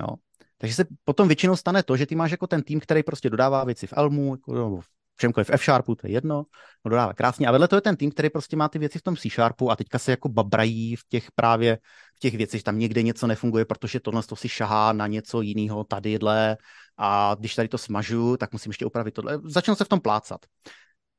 [0.00, 0.16] Jo.
[0.58, 3.64] Takže se potom většinou stane to, že ty máš jako ten tým, který prostě dodává
[3.64, 6.44] věci v Elmu, jako, v čemkoliv v F-Sharpu, to je jedno,
[6.84, 7.46] no dodává krásně.
[7.46, 9.76] A vedle to je ten tým, který prostě má ty věci v tom C-Sharpu a
[9.76, 11.78] teďka se jako babrají v těch právě
[12.16, 15.40] v těch věcech, že tam někde něco nefunguje, protože tohle to si šahá na něco
[15.40, 16.56] jiného tadyhle
[16.96, 19.38] a když tady to smažu, tak musím ještě upravit tohle.
[19.44, 20.46] Začnu se v tom plácat.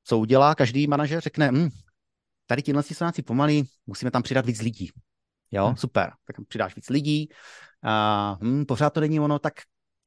[0.03, 0.55] Co udělá?
[0.55, 1.69] Každý manažer řekne, hm,
[2.45, 4.91] tady tímhle si jsou pomalý, musíme tam přidat víc lidí.
[5.51, 5.77] Jo, hmm.
[5.77, 6.11] super.
[6.25, 7.29] Tak přidáš víc lidí.
[7.83, 9.53] A, hm, pořád to není ono, tak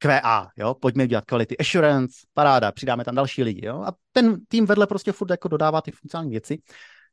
[0.03, 4.67] QA, jo, pojďme dělat quality assurance, paráda, přidáme tam další lidi, jo, a ten tým
[4.67, 6.59] vedle prostě furt jako dodává ty funkcionální věci.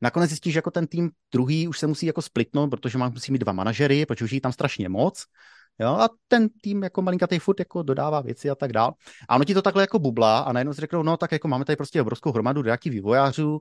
[0.02, 3.32] Nakonec zjistíš, že jako ten tým druhý už se musí jako splitnout, protože má, musí
[3.32, 5.24] mít dva manažery, protože už je tam strašně moc.
[5.80, 8.94] Jo, a ten tým jako malinkatý furt jako dodává věci a tak dál.
[9.30, 11.66] A ono ti to takhle jako bubla a najednou si řeknou, no tak jako máme
[11.66, 13.60] tady prostě obrovskou hromadu reaktiv vývojářů,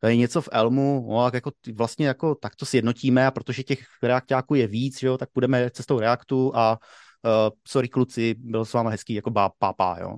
[0.00, 4.54] tady něco v Elmu, no, jako vlastně jako tak to sjednotíme a protože těch reaktáků
[4.54, 6.78] je víc, jo, tak půjdeme cestou reaktu a
[7.24, 10.16] uh, sorry kluci, byl s váma hezký jako bá, pápá, jo.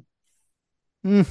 [1.07, 1.25] Hm.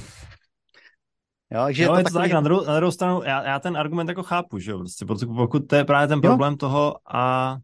[1.52, 2.22] Jo, takže jo, je to, takový...
[2.24, 5.26] tak, na druhou, na druhou stranu, já, já, ten argument jako chápu, že jo, prostě,
[5.26, 6.56] pokud to je právě ten problém jo.
[6.56, 7.56] toho a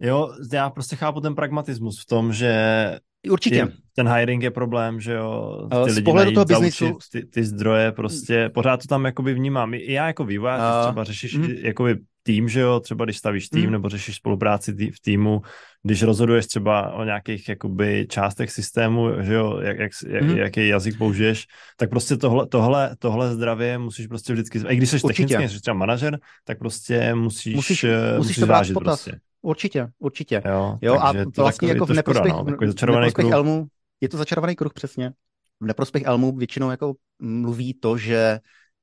[0.00, 2.98] jo, já prostě chápu ten pragmatismus v tom, že
[3.30, 3.56] Určitě.
[3.56, 6.98] Je, ten hiring je problém, že jo, ty Z lidi pohledu toho biznisu.
[7.12, 9.74] Ty, ty, zdroje prostě, pořád to tam jakoby vnímám.
[9.74, 11.50] I já jako vývojář, uh, třeba řešíš mm.
[11.50, 11.96] jakoby
[12.26, 13.72] tým, že jo, třeba když stavíš tým, mm.
[13.72, 15.42] nebo řešíš spolupráci tý, v týmu,
[15.82, 20.36] když rozhoduješ třeba o nějakých jakoby částech systému, že jo, jak, jak, mm.
[20.36, 21.46] jaký jazyk použiješ,
[21.76, 25.74] tak prostě tohle, tohle, tohle zdravě musíš prostě vždycky, i když jsi technický, jsi třeba
[25.74, 29.20] manažer, tak prostě musíš, musíš, musíš, musíš to brát prostě.
[29.42, 30.42] Určitě, určitě.
[30.46, 33.32] Jo, jo a vlastně jako v neprospěch, škoda, no, začarovaný neprospěch kruh.
[33.32, 33.66] Elmu,
[34.00, 35.12] je to začarovaný kruh přesně.
[35.60, 38.40] V neprospěch Elmu většinou jako mluví to, že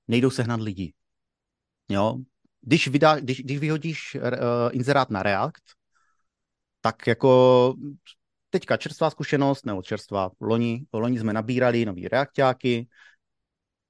[0.08, 0.94] nejdou sehnat lidi.
[1.90, 2.18] Jo,
[2.62, 4.22] když, vydá, když, když vyhodíš uh,
[4.72, 5.64] inzerát na React,
[6.82, 7.74] tak jako
[8.50, 12.88] teďka čerstvá zkušenost, nebo čerstvá, loni, loni jsme nabírali nový reaktáky,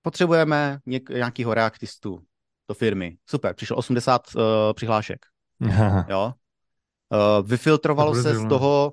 [0.02, 2.20] potřebujeme něk, nějakýho reaktistu
[2.68, 3.18] do firmy.
[3.26, 5.26] Super, přišlo 80 uh, eh, přihlášek.
[6.10, 6.34] jo,
[7.12, 8.92] Uh, vyfiltrovalo se z toho.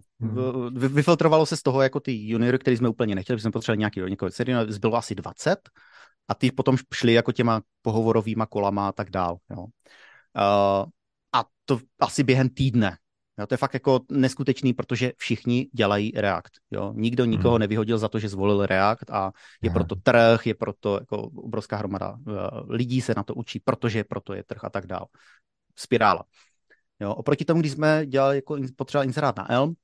[0.70, 3.78] Vy, vyfiltrovalo se z toho jako ty juniory, který jsme úplně nechtěli, protože jsme potřebovali
[3.78, 5.58] nějaký do někoho senior, zbylo asi 20
[6.28, 9.36] a ty potom šli jako těma pohovorovýma kolama a tak dál.
[9.50, 9.58] Jo.
[9.62, 10.86] Uh,
[11.32, 12.96] a to asi během týdne.
[13.38, 16.50] Jo, to je fakt jako neskutečný, protože všichni dělají React.
[16.70, 16.92] Jo.
[16.96, 17.60] Nikdo nikoho hmm.
[17.60, 22.10] nevyhodil za to, že zvolil React a je proto trh, je proto jako obrovská hromada
[22.10, 22.34] uh,
[22.68, 25.06] lidí se na to učí, protože proto je trh a tak dál.
[25.76, 26.24] Spirála.
[27.00, 29.74] Jo, oproti tomu, když jsme dělali jako potřeba inzerát na Elm,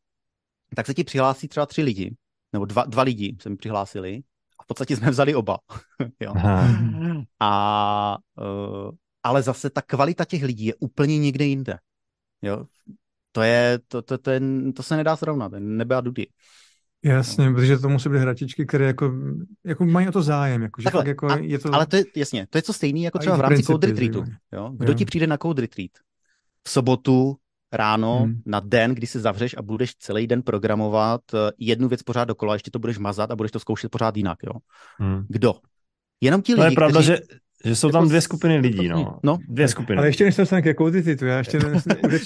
[0.76, 2.16] tak se ti přihlásí třeba tři lidi,
[2.52, 4.22] nebo dva, dva lidi se mi přihlásili
[4.60, 5.58] a v podstatě jsme vzali oba.
[6.20, 6.34] jo.
[7.40, 8.90] A, uh,
[9.22, 11.78] ale zase ta kvalita těch lidí je úplně někde jinde.
[12.42, 12.64] Jo.
[13.32, 14.40] To, je, to, to, to, je,
[14.76, 16.26] to se nedá srovnat, nebe a dudy.
[17.04, 17.54] Jasně, no.
[17.54, 19.12] protože to musí být hratičky, které jako,
[19.64, 20.62] jako mají o to zájem.
[20.62, 21.74] Jako, že Takhle, jako a, je to...
[21.74, 24.24] Ale to je, jasně, to je co stejný jako třeba v rámci Code Retreatu.
[24.52, 24.72] Jo?
[24.76, 24.98] Kdo jo.
[24.98, 25.90] ti přijde na Code Retreat?
[26.68, 27.36] v sobotu
[27.74, 28.42] ráno hmm.
[28.46, 32.54] na den, kdy se zavřeš a budeš celý den programovat eh, jednu věc pořád dokola,
[32.54, 34.52] ještě to budeš mazat a budeš to zkoušet pořád jinak, jo.
[34.98, 35.24] Hmm.
[35.28, 35.54] Kdo?
[36.20, 37.06] Jenom ti lidi, To je pravda, kteří...
[37.06, 37.18] že
[37.64, 39.18] že jsou tam dvě skupiny lidí, no.
[39.22, 39.38] no.
[39.48, 39.98] Dvě skupiny.
[39.98, 41.60] Ale ještě než jsem se k Audititu, já ještě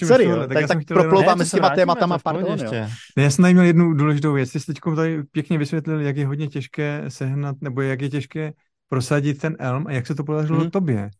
[0.06, 2.52] Sorry, tohle, tak, tak, tak proplouváme s těma tématama, pardon.
[2.52, 2.88] Ještě.
[3.16, 4.52] Ne, já jsem tady měl jednu důležitou věc.
[4.52, 8.52] Ty jsi teď tady pěkně vysvětlil, jak je hodně těžké sehnat, nebo jak je těžké
[8.88, 10.70] prosadit ten Elm a jak se to podařilo hmm.
[10.70, 11.10] tobě.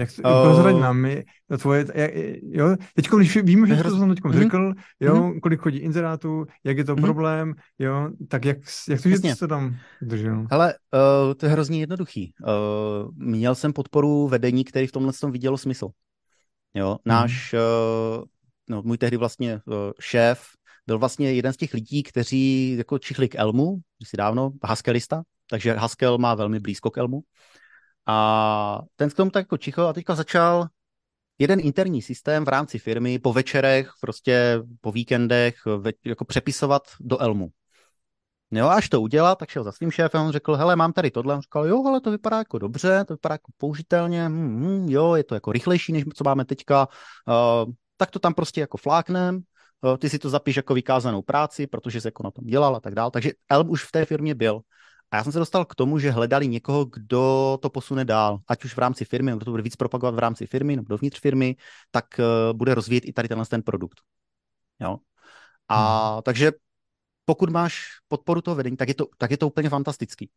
[0.00, 2.10] Jak uh, prozrať nám, je, to tvoje, jak,
[2.42, 4.42] jo, teď když víme, že to jsem teď mm-hmm.
[4.42, 5.40] řekl, jo, mm-hmm.
[5.40, 7.00] kolik chodí inzerátů, jak je to mm-hmm.
[7.00, 10.46] problém, jo, tak jak, jak to, že jsi to tam držel?
[10.50, 12.34] Hele, uh, to je hrozně jednoduchý.
[12.40, 15.88] Uh, měl jsem podporu vedení, který v tomhle tom vidělo smysl.
[16.74, 17.58] Jo, náš, mm.
[18.18, 18.24] uh,
[18.68, 20.42] no, můj tehdy vlastně uh, šéf
[20.86, 25.72] byl vlastně jeden z těch lidí, kteří jako čichli k Elmu, si dávno, Haskellista, takže
[25.74, 27.20] Haskell má velmi blízko k Elmu.
[28.10, 30.66] A ten k tomu tak jako čicho a teďka začal
[31.38, 37.18] jeden interní systém v rámci firmy po večerech, prostě po víkendech ve, jako přepisovat do
[37.18, 37.48] Elmu.
[38.50, 41.34] Jo, až to udělal, tak šel za svým šéfem, on řekl, hele, mám tady tohle.
[41.34, 45.14] On říkal, jo, ale to vypadá jako dobře, to vypadá jako použitelně, hmm, hmm, jo,
[45.14, 46.88] je to jako rychlejší, než co máme teďka,
[47.28, 49.40] uh, tak to tam prostě jako fláknem,
[49.80, 52.80] uh, ty si to zapíš jako vykázanou práci, protože se jako na tom dělal a
[52.80, 53.10] tak dál.
[53.10, 54.60] Takže Elm už v té firmě byl.
[55.10, 58.64] A já jsem se dostal k tomu, že hledali někoho, kdo to posune dál, ať
[58.64, 61.56] už v rámci firmy, kdo to bude víc propagovat v rámci firmy nebo dovnitř firmy,
[61.90, 64.00] tak uh, bude rozvíjet i tady tenhle ten produkt.
[64.80, 64.96] Jo?
[65.68, 66.22] A hmm.
[66.22, 66.52] takže
[67.24, 70.30] pokud máš podporu toho vedení, tak je to, tak je to úplně fantastický.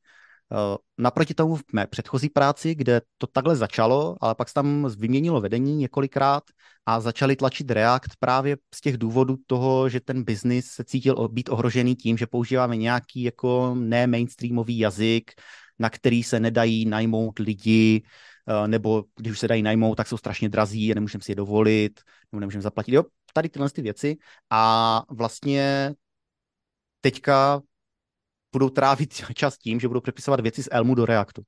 [0.52, 4.88] Eh, naproti tomu v mé předchozí práci, kde to takhle začalo, ale pak se tam
[4.98, 6.44] vyměnilo vedení několikrát
[6.86, 11.50] a začali tlačit React právě z těch důvodů toho, že ten biznis se cítil být
[11.50, 15.32] ohrožený tím, že používáme nějaký jako ne mainstreamový jazyk,
[15.80, 18.04] na který se nedají najmout lidi,
[18.48, 21.36] eh, nebo když už se dají najmout, tak jsou strašně drazí a nemůžeme si je
[21.36, 22.00] dovolit,
[22.32, 22.94] nebo nemůžeme zaplatit.
[22.94, 24.18] Jo, tady tyhle ty věci.
[24.50, 25.94] A vlastně
[27.02, 27.62] teďka
[28.54, 31.42] budou trávit čas tím, že budou přepisovat věci z Elmu do Reactu.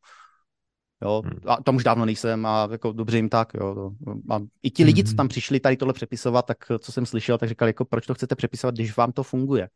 [1.01, 1.39] Jo, hmm.
[1.45, 3.91] a tam už dávno nejsem a jako dobře jim tak, jo.
[4.31, 5.17] A i ti lidi, co hmm.
[5.17, 8.35] tam přišli tady tohle přepisovat, tak co jsem slyšel, tak říkali, jako proč to chcete
[8.35, 9.69] přepisovat, když vám to funguje.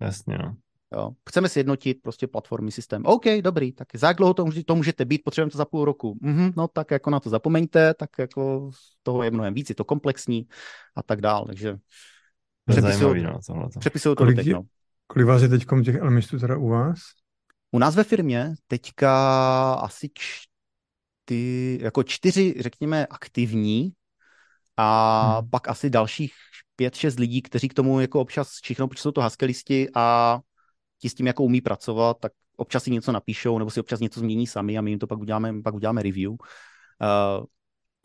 [0.00, 0.56] Jasně, no.
[0.94, 1.10] Jo.
[1.28, 3.02] Chceme sjednotit prostě platformy, systém.
[3.06, 5.84] OK, dobrý, tak za jak dlouho to, může, to můžete být, potřebujeme to za půl
[5.84, 6.18] roku.
[6.22, 9.74] Mm-hmm, no tak jako na to zapomeňte, tak jako z toho je mnohem víc, je
[9.74, 10.46] to komplexní
[10.96, 11.46] a tak dále.
[11.46, 11.76] Takže
[12.66, 13.38] přepisují no,
[14.02, 14.62] to kolik, doteď, no.
[15.06, 16.98] Kolik vás je teď těch elmistů teda u vás?
[17.70, 23.92] U nás ve firmě teďka asi čty, jako čtyři, řekněme, aktivní
[24.76, 25.50] a hmm.
[25.50, 26.32] pak asi dalších
[26.76, 30.38] pět, šest lidí, kteří k tomu jako občas čichnou, protože jsou to haskelisti a
[30.98, 34.20] ti s tím jako umí pracovat, tak občas si něco napíšou nebo si občas něco
[34.20, 36.30] změní sami a my jim to pak uděláme, pak uděláme review.
[36.30, 36.36] Uh,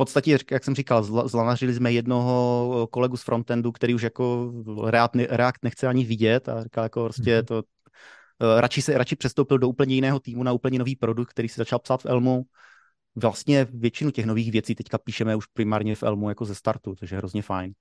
[0.01, 4.53] podstatě, jak jsem říkal, zlanařili jsme jednoho kolegu z frontendu, který už jako
[4.85, 7.45] React, React nechce ani vidět a říkal jako prostě mhm.
[7.45, 11.49] to, uh, radši se radši přestoupil do úplně jiného týmu na úplně nový produkt, který
[11.49, 12.45] si začal psát v Elmu
[13.15, 17.15] vlastně většinu těch nových věcí teďka píšeme už primárně v Elmu jako ze startu, takže
[17.15, 17.73] je hrozně fajn.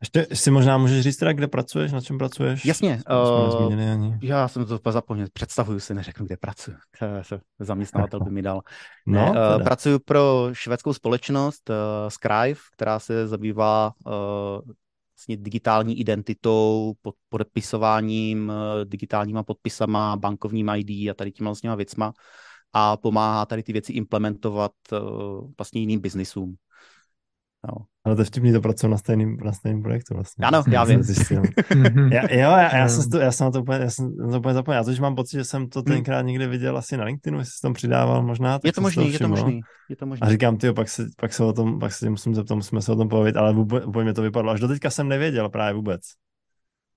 [0.00, 2.64] Ještě si možná můžeš říct teda, kde pracuješ, na čem pracuješ?
[2.64, 4.18] Jasně, uh, ani.
[4.22, 6.76] já jsem to zapomněl, představuju si, neřeknu, kde pracuji,
[7.58, 8.60] zaměstnavatel by mi dal.
[9.08, 11.76] No, uh, pracuji pro švédskou společnost uh,
[12.08, 14.12] Scrive, která se zabývá uh,
[15.16, 22.12] vlastně digitální identitou, pod, podepisováním, uh, digitálníma podpisama, bankovním ID a tady těma vlastně věcma
[22.78, 26.54] a pomáhá tady ty věci implementovat uh, vlastně jiným biznisům.
[27.68, 27.86] No.
[28.04, 30.46] Ale to je vtipný, to pracuji na stejném, na stejném projektu vlastně.
[30.46, 31.00] Ano, já vím.
[32.12, 34.78] já, jo, já, já, jsem to, já jsem to úplně, já jsem to úplně zapomněl.
[34.78, 35.84] Já totiž mám pocit, že jsem to hmm.
[35.84, 38.58] tenkrát někde viděl asi na LinkedInu, jestli jsem tam přidával možná.
[38.64, 40.22] Je to možný, je to možný, je to možný.
[40.22, 42.92] A říkám, ty, pak se, pak se o tom, pak se musím zeptat, musíme se
[42.92, 44.52] o tom povědět, ale úplně, úplně mě to vypadlo.
[44.52, 46.00] Až do teďka jsem nevěděl právě vůbec.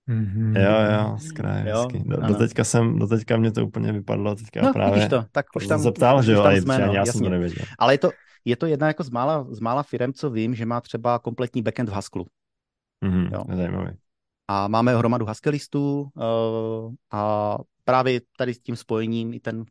[0.10, 0.58] Mm-hmm.
[0.58, 4.62] Jo, jo, skraj, jo, do, do, teďka jsem, do teďka mě to úplně vypadlo, teďka
[4.62, 7.30] no, právě to, tak už tam, zeptal, že jo, ale jsme, no, já jsem to
[7.30, 7.66] nevěděl.
[7.80, 8.12] Ale je to,
[8.46, 11.62] je to jedna jako z mála, z mála firm, co vím, že má třeba kompletní
[11.62, 12.26] backend v Haskellu.
[13.06, 13.44] Mm-hmm, jo.
[13.56, 13.92] zajímavý.
[14.48, 19.66] A máme hromadu Haskellistů uh, a právě tady s tím spojením i ten uh,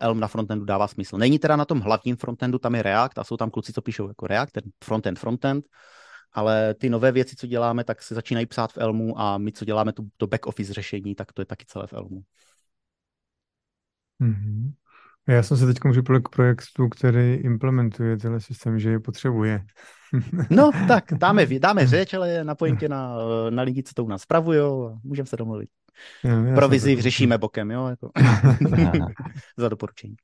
[0.00, 1.18] Elm na frontendu dává smysl.
[1.18, 4.08] Není teda na tom hlavním frontendu, tam je React a jsou tam kluci, co píšou
[4.08, 5.64] jako React, ten frontend, frontend,
[6.36, 9.64] ale ty nové věci, co děláme, tak se začínají psát v Elmu a my, co
[9.64, 12.22] děláme tu, to back office řešení, tak to je taky celé v Elmu.
[14.22, 14.72] Mm-hmm.
[15.28, 19.64] Já jsem se teď připojil k projektu, který implementuje tenhle systém, že je potřebuje.
[20.50, 23.16] no, tak dáme, dáme řeč, ale napojím tě na,
[23.50, 25.68] na lidi, co to u nás spravují a můžeme se domluvit.
[26.24, 28.10] No, Provizi řešíme bokem, jo, jako.
[29.56, 30.16] za doporučení.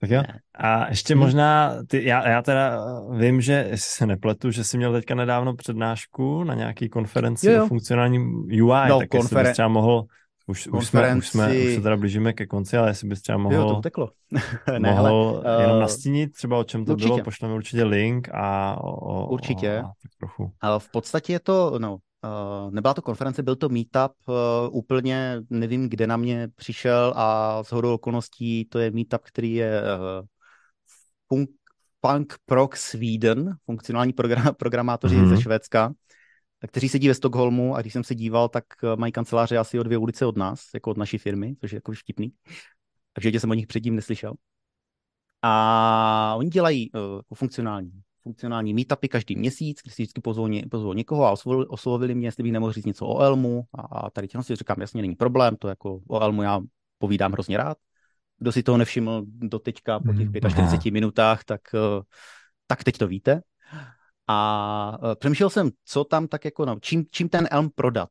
[0.00, 0.22] Tak jo.
[0.54, 2.84] A ještě možná, ty, já, já teda
[3.18, 7.52] vím, že, jestli se nepletu, že jsi měl teďka nedávno přednášku na nějaký konferenci jo,
[7.52, 7.64] jo.
[7.64, 10.04] o funkcionálním UI, no, tak konferen- jestli bys třeba mohl,
[10.46, 13.38] už, už, jsme, už, jsme, už se teda blížíme ke konci, ale jestli bys třeba
[13.38, 14.10] mohl, jo, to uteklo.
[14.78, 17.08] ne, mohl ale, jenom uh, nastínit třeba o čem to určitě.
[17.08, 19.78] bylo, pošleme určitě link a o, Určitě.
[19.78, 20.52] O, tak trochu.
[20.78, 21.96] v podstatě je to, no,
[22.70, 24.34] nebyla to konference, byl to meetup, uh,
[24.70, 29.82] úplně nevím, kde na mě přišel a s hodou okolností to je meetup, který je
[29.82, 30.26] uh,
[31.28, 31.50] Funk,
[32.00, 35.36] Punk Prog Sweden, funkcionální program, programátoři mm-hmm.
[35.36, 35.92] ze Švédska,
[36.68, 38.64] kteří sedí ve Stockholmu a když jsem se díval, tak
[38.96, 41.92] mají kanceláře asi o dvě ulice od nás, jako od naší firmy, což je jako
[41.92, 42.32] vtipný.
[43.12, 44.34] Takže jsem o nich předtím neslyšel.
[45.42, 47.00] A oni dělají uh,
[47.34, 52.14] funkcionální funkcionální meetupy každý měsíc, kdy si vždycky pozvou, ně, pozvou někoho a oslovili, oslovili
[52.14, 55.14] mě, jestli bych nemohl říct něco o Elmu a tady těm si říkám, jasně, není
[55.14, 56.60] problém, to jako o Elmu já
[56.98, 57.78] povídám hrozně rád.
[58.38, 62.02] Kdo si toho nevšiml do teďka po těch 45 mm, minutách, tak, eh,
[62.66, 63.42] tak teď to víte.
[64.26, 68.08] A eh, přemýšlel jsem, co tam tak jako, no, čím, čím ten Elm prodat.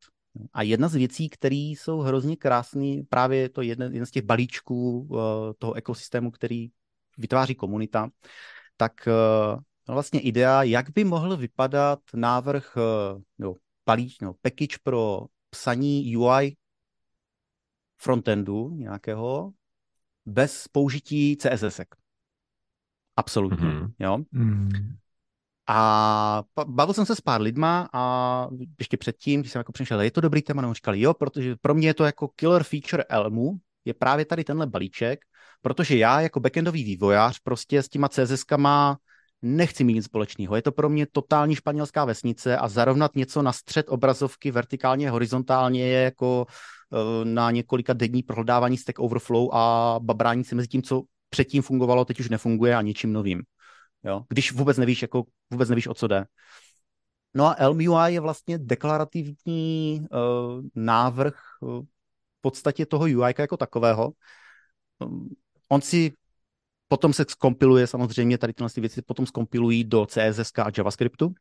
[0.53, 4.99] A jedna z věcí, které jsou hrozně krásné, právě to jeden, jeden z těch balíčků
[4.99, 5.17] uh,
[5.57, 6.67] toho ekosystému, který
[7.17, 8.09] vytváří komunita,
[8.77, 12.77] tak uh, vlastně idea, jak by mohl vypadat návrh
[13.37, 13.53] no,
[13.83, 16.55] palíč, no, package pro psaní UI
[17.97, 19.51] frontendu nějakého
[20.25, 21.79] bez použití CSS.
[23.15, 23.93] Absolutně, mm-hmm.
[23.99, 24.17] jo.
[24.17, 24.95] Mm-hmm.
[25.67, 28.47] A bavil jsem se s pár lidma a
[28.79, 31.73] ještě předtím, když jsem jako přišel, je to dobrý téma, no říkali, jo, protože pro
[31.73, 35.19] mě je to jako killer feature Elmu, je právě tady tenhle balíček,
[35.61, 38.95] protože já jako backendový vývojář prostě s těma CSS-kama
[39.43, 40.55] nechci mít nic společného.
[40.55, 45.87] Je to pro mě totální španělská vesnice a zarovnat něco na střed obrazovky vertikálně, horizontálně
[45.87, 46.45] je jako
[46.89, 52.05] uh, na několika denní prohledávání Stack Overflow a babrání se mezi tím, co předtím fungovalo,
[52.05, 53.41] teď už nefunguje a ničím novým.
[54.03, 54.25] Jo?
[54.29, 56.25] Když vůbec nevíš, jako, vůbec nevíš, o co jde.
[57.33, 61.81] No a LMUI je vlastně deklarativní uh, návrh uh,
[62.37, 64.11] v podstatě toho UI jako takového.
[64.99, 65.29] Um,
[65.69, 66.13] on si
[66.93, 71.33] Potom se skompiluje samozřejmě, tady tyhle věci potom skompilují do CSS a JavaScriptu,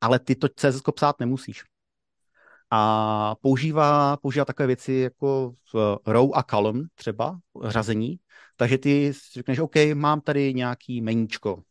[0.00, 1.64] ale ty to CSS psát nemusíš.
[2.70, 5.54] a používá, používá takové věci jako
[6.06, 8.20] row a column třeba, řazení.
[8.56, 11.62] Takže ty řekneš, OK, mám tady nějaký meníčko,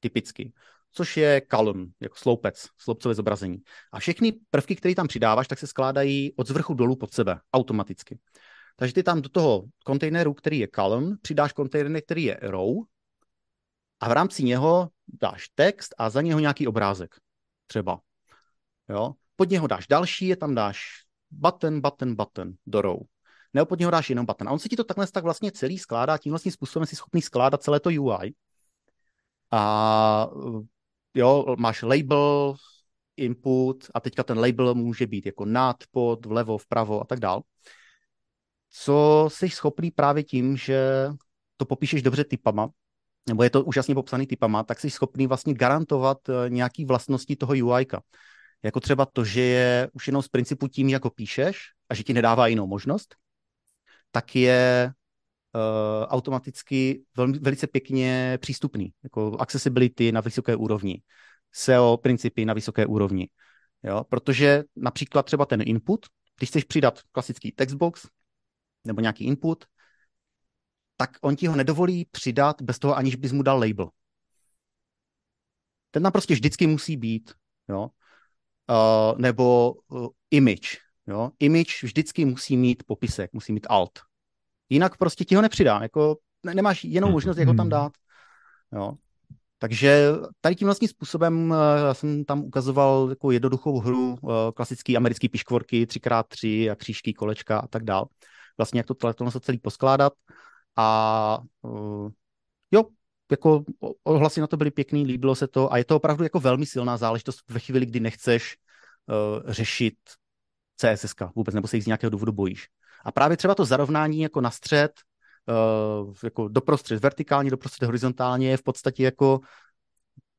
[0.00, 0.52] typicky,
[0.92, 3.62] což je column, jako sloupec, sloupcové zobrazení.
[3.92, 8.18] A všechny prvky, které tam přidáváš, tak se skládají od zvrchu dolů pod sebe, automaticky.
[8.78, 12.76] Takže ty tam do toho kontejneru, který je column, přidáš kontejner, který je row
[14.00, 14.88] a v rámci něho
[15.20, 17.14] dáš text a za něho nějaký obrázek.
[17.66, 18.00] Třeba.
[18.88, 19.14] Jo?
[19.36, 20.78] Pod něho dáš další, je tam dáš
[21.30, 22.98] button, button, button do row.
[23.54, 24.48] Nebo pod něho dáš jenom button.
[24.48, 27.22] A on se ti to takhle tak vlastně celý skládá, tím vlastně způsobem si schopný
[27.22, 28.34] skládat celé to UI.
[29.50, 30.28] A
[31.14, 32.54] jo, máš label,
[33.16, 37.42] input a teďka ten label může být jako nad, pod, vlevo, vpravo a tak dál.
[38.70, 41.08] Co jsi schopný právě tím, že
[41.56, 42.70] to popíšeš dobře typama,
[43.28, 47.52] nebo je to úžasně popsaný typama, tak jsi schopný vlastně garantovat eh, nějaký vlastnosti toho
[47.52, 47.86] UI.
[48.62, 51.58] Jako třeba to, že je už jenom z principu tím, jako píšeš
[51.88, 53.14] a že ti nedává jinou možnost,
[54.10, 54.92] tak je
[55.54, 58.92] uh, automaticky velmi, velice pěkně přístupný.
[59.02, 61.02] Jako accessibility na vysoké úrovni,
[61.52, 63.28] SEO principy na vysoké úrovni.
[63.82, 64.04] Jo?
[64.08, 66.06] Protože například třeba ten input,
[66.38, 68.06] když chceš přidat klasický textbox
[68.88, 69.64] nebo nějaký input,
[70.96, 73.88] tak on ti ho nedovolí přidat bez toho, aniž bys mu dal label.
[75.90, 77.32] Ten tam prostě vždycky musí být,
[77.68, 77.88] jo.
[78.70, 81.30] Uh, nebo uh, image, jo.
[81.38, 83.98] Image vždycky musí mít popisek, musí mít alt.
[84.68, 87.92] Jinak prostě ti ho nepřidá, jako ne, nemáš jinou možnost, jak ho tam dát,
[88.72, 88.94] jo.
[89.58, 90.08] Takže
[90.40, 91.56] tady tím vlastním způsobem uh,
[91.92, 97.66] jsem tam ukazoval jako jednoduchou hru, uh, klasický americký piškvorky, 3x3 a křížky, kolečka a
[97.66, 98.08] tak dál.
[98.58, 100.12] Vlastně jak to, to, to celý poskládat.
[100.76, 102.10] A uh,
[102.70, 102.84] jo,
[103.30, 103.64] jako
[104.04, 106.96] ohlasy na to byly pěkný, líbilo se to a je to opravdu jako velmi silná
[106.96, 108.56] záležitost ve chvíli, kdy nechceš
[109.06, 109.94] uh, řešit
[110.76, 112.68] CSS, vůbec, nebo se jich z nějakého důvodu bojíš.
[113.04, 114.92] A právě třeba to zarovnání jako na střed,
[116.06, 119.40] uh, jako doprostřed vertikálně, doprostřed horizontálně je v podstatě jako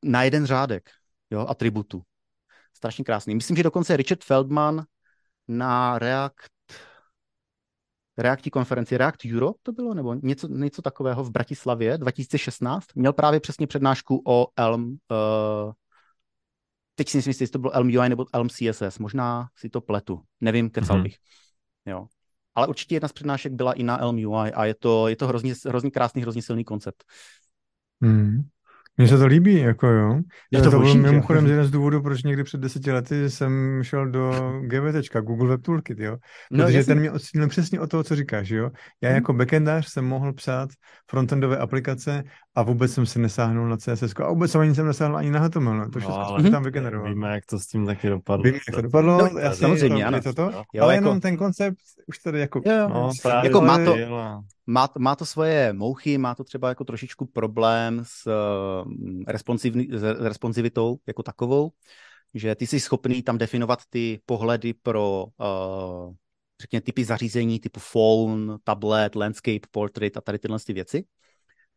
[0.03, 0.89] na jeden řádek
[1.29, 2.01] jo, atributu.
[2.73, 3.35] Strašně krásný.
[3.35, 4.85] Myslím, že dokonce Richard Feldman
[5.47, 6.58] na React
[8.19, 12.85] Reacti konferenci React Europe to bylo, nebo něco, něco takového v Bratislavě 2016.
[12.95, 15.71] Měl právě přesně přednášku o Elm, uh,
[16.95, 20.21] teď si myslím, jestli to byl Elm UI nebo Elm CSS, možná si to pletu,
[20.41, 21.03] nevím, kecal mm-hmm.
[21.03, 21.15] bych.
[21.85, 22.07] Jo.
[22.55, 25.27] Ale určitě jedna z přednášek byla i na Elm UI a je to, je to
[25.27, 27.03] hrozně, hrozně krásný, hrozně silný koncept.
[27.99, 28.41] Mm.
[28.99, 30.19] Mně se to líbí, jako jo.
[30.51, 34.07] Je to, to byl mimochodem jeden z důvodů, proč někdy před deseti lety jsem šel
[34.07, 36.17] do GVT, Google Web Toolkit, jo.
[36.51, 38.69] No, Protože no, ten mě odstínil přesně o toho, co říkáš, jo.
[39.01, 39.15] Já hmm.
[39.15, 40.69] jako backendář jsem mohl psát
[41.09, 42.23] frontendové aplikace
[42.59, 45.77] a vůbec jsem si nesáhnul na CSS a vůbec ani jsem nesáhl ani na HTML,
[45.77, 45.89] no.
[45.89, 47.09] to všechno no, ale tam vygeneroval.
[47.09, 48.43] Víme, jak to s tím taky dopadlo.
[48.43, 50.21] Víme, jak to dopadlo, no, já samozřejmě, ano.
[50.21, 51.05] To, to, jo, ale jako...
[51.05, 52.61] jenom ten koncept už tady jako...
[52.65, 53.95] Jo, no, právě jako má to,
[54.67, 60.97] má, má to svoje mouchy, má to třeba jako trošičku problém s, uh, s responsivitou
[61.07, 61.71] jako takovou,
[62.33, 66.13] že ty jsi schopný tam definovat ty pohledy pro uh,
[66.61, 71.03] řekněme typy zařízení typu phone, tablet, landscape, portrait a tady tyhle ty věci,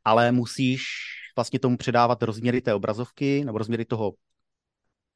[0.04, 0.82] ale musíš
[1.36, 4.12] vlastně tomu předávat rozměry té obrazovky nebo rozměry toho,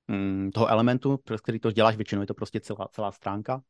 [0.08, 3.62] mm, toho elementu, pro který to děláš, většinou je to prostě celá, celá stránka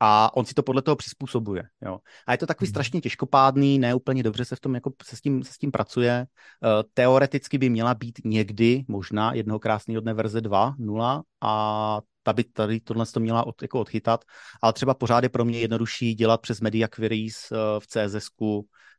[0.00, 1.62] a on si to podle toho přizpůsobuje.
[1.82, 1.98] Jo.
[2.26, 2.72] A je to takový hmm.
[2.72, 5.70] strašně těžkopádný, ne úplně dobře se v tom jako se s tím, se s tím
[5.70, 6.26] pracuje.
[6.62, 12.44] Uh, teoreticky by měla být někdy, možná jednoho krásného dne verze 2.0 a ta by
[12.44, 14.24] tady tohle to měla od, jako odchytat,
[14.62, 18.28] ale třeba pořád je pro mě jednodušší dělat přes media queries uh, v CSS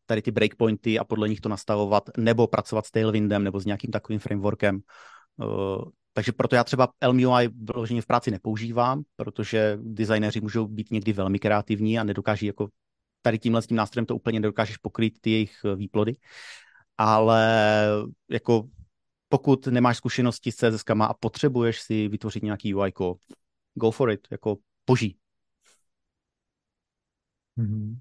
[0.09, 3.91] tady ty breakpointy a podle nich to nastavovat, nebo pracovat s Tailwindem, nebo s nějakým
[3.91, 4.79] takovým frameworkem.
[5.37, 5.83] Uh,
[6.13, 11.39] takže proto já třeba LMUI vyloženě v práci nepoužívám, protože designéři můžou být někdy velmi
[11.39, 12.69] kreativní a nedokáží jako
[13.21, 16.15] tady tímhle s tím nástrojem to úplně nedokážeš pokrýt ty jejich eh, výplody.
[16.97, 17.87] Ale
[18.29, 18.69] jako
[19.29, 22.93] pokud nemáš zkušenosti s CSS a potřebuješ si vytvořit nějaký UI,
[23.73, 24.57] go for it, jako
[24.87, 25.17] boží.
[27.57, 27.97] Mm-hmm,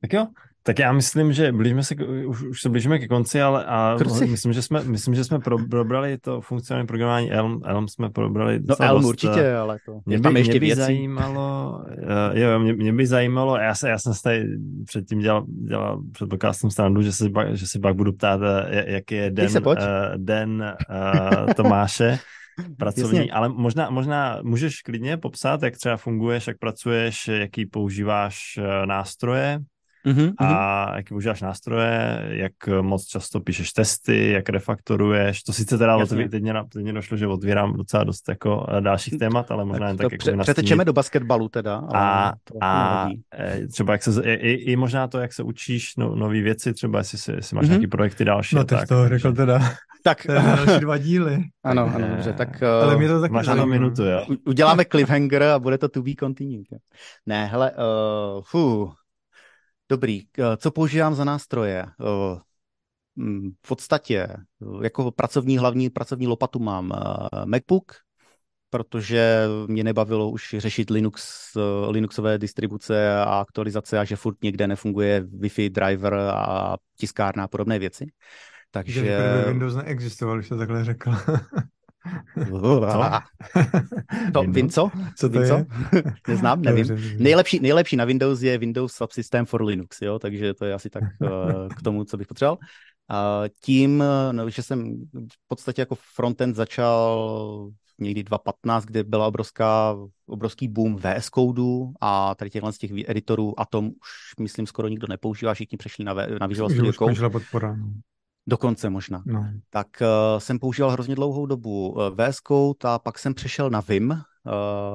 [0.00, 0.26] tak jo,
[0.66, 1.94] tak já myslím, že blížíme se,
[2.26, 5.38] už, už se blížíme ke konci, ale a myslím, že jsme, myslím, že jsme
[5.70, 8.60] probrali to funkcionální programování Elm, Elm jsme probrali.
[8.68, 10.80] No Elm dost, určitě, ale to mě by, tam ještě mě by věcí.
[10.80, 14.46] zajímalo, uh, jo, mě, mě, by zajímalo, já, se, já jsem se tady
[14.84, 19.14] předtím dělal, dělal před podcastem standu, že, se, že si pak budu ptát, eh, jaký
[19.14, 19.74] je den, uh,
[20.16, 22.18] den uh, Tomáše
[22.78, 23.32] pracovní, Jasně.
[23.32, 29.58] ale možná, možná můžeš klidně popsat, jak třeba funguješ, jak pracuješ, jaký používáš nástroje,
[30.06, 30.32] mm-hmm.
[30.38, 35.42] a jaký používáš nástroje, jak moc často píšeš testy, jak refaktoruješ.
[35.42, 38.80] To sice teda otví, teď, mě, teď mě došlo, že otvírám docela dost jako eh,
[38.80, 41.76] dalších témat, ale možná jen tak pře- jako Přetečeme do basketbalu teda.
[41.76, 42.32] Ale a,
[42.62, 46.72] a eh, třeba jak se, i, i, možná to, jak se učíš no, nové věci,
[46.72, 47.68] třeba jestli, jestli máš mm-hmm.
[47.68, 48.56] nějaký projekty další.
[48.56, 49.60] No tak, to řekl teda.
[50.02, 50.26] Tak.
[50.26, 51.44] další dva díly.
[51.64, 52.62] Ano, ano, dobře, tak...
[52.62, 54.26] Ale mě to taky Máš na minutu, jo.
[54.46, 56.66] Uděláme cliffhanger a bude to to be continued.
[57.26, 58.94] Ne, hele, uh, fuh,
[59.88, 60.22] dobrý.
[60.56, 61.86] Co používám za nástroje?
[62.00, 62.38] Uh,
[63.64, 64.28] v podstatě
[64.82, 66.92] jako pracovní hlavní pracovní lopatu mám
[67.44, 67.92] MacBook,
[68.70, 71.50] protože mě nebavilo už řešit Linux,
[71.88, 77.78] Linuxové distribuce a aktualizace a že furt někde nefunguje Wi-Fi driver a tiskárna a podobné
[77.78, 78.06] věci.
[78.70, 79.04] Takže...
[79.04, 81.10] Že Windows neexistoval, když to takhle řekl.
[84.32, 84.90] To, vím co?
[85.16, 85.66] Co to vím, je?
[86.28, 86.86] Neznám, nevím.
[86.86, 87.16] Dobře.
[87.18, 90.18] Nejlepší, nejlepší na Windows je Windows Subsystem for Linux, jo?
[90.18, 92.58] takže to je asi tak uh, k tomu, co bych potřeboval.
[93.08, 99.96] A tím, no, že jsem v podstatě jako frontend začal někdy 2015, kde byla obrovská,
[100.26, 105.06] obrovský boom VS Code a tady těchhle z těch editorů Atom už myslím skoro nikdo
[105.08, 107.30] nepoužívá, všichni přešli na, na Visual Studio Code.
[107.30, 107.76] podpora.
[108.46, 109.22] Dokonce možná.
[109.26, 109.50] No.
[109.70, 113.80] Tak uh, jsem používal hrozně dlouhou dobu uh, VS Code a pak jsem přešel na
[113.80, 114.18] Vim uh,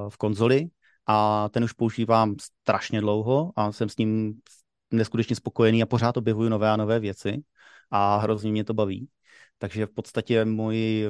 [0.10, 0.70] v konzoli
[1.08, 4.34] a ten už používám strašně dlouho a jsem s ním
[4.92, 7.44] neskutečně spokojený a pořád objevuju nové a nové věci
[7.92, 9.08] a hrozně mě to baví.
[9.58, 11.10] Takže v podstatě můj,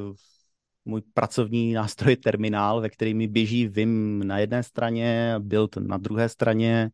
[0.86, 5.98] můj pracovní nástroj je terminál, ve který mi běží Vim na jedné straně, Build na
[5.98, 6.90] druhé straně,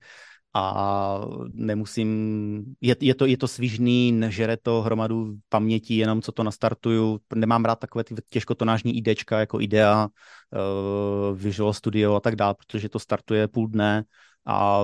[0.53, 1.21] a
[1.53, 7.19] nemusím, je, je, to, je to svižný, nežere to hromadu paměti, jenom co to nastartuju.
[7.35, 12.89] Nemám rád takové ty těžkotonážní IDčka jako IDEA, uh, Visual Studio a tak dále, protože
[12.89, 14.03] to startuje půl dne
[14.47, 14.83] a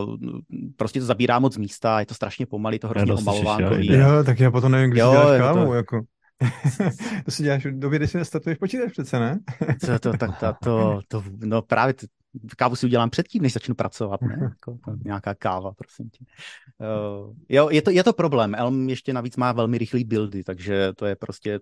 [0.75, 3.75] prostě to zabírá moc místa, je to strašně pomalý, to hrozně omalovánko.
[3.79, 5.73] Jo, tak já potom nevím, když jo, děláš kávu, to...
[5.73, 6.01] jako.
[7.25, 9.39] to si děláš v době, kdy si nestartuješ počítač přece, ne?
[9.85, 11.93] to, to, to, to, to, to, no právě
[12.57, 14.37] kávu si udělám předtím, než začnu pracovat, ne?
[14.49, 16.25] Jako, nějaká káva, prosím tě.
[16.77, 18.55] Uh, jo, je to, je to problém.
[18.55, 21.59] Elm ještě navíc má velmi rychlý buildy, takže to je prostě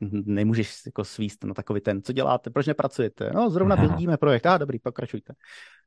[0.00, 3.30] nemůžeš jako svíst na takový ten, co děláte, proč nepracujete?
[3.34, 5.34] No, zrovna buildíme projekt, a ah, dobrý, pokračujte.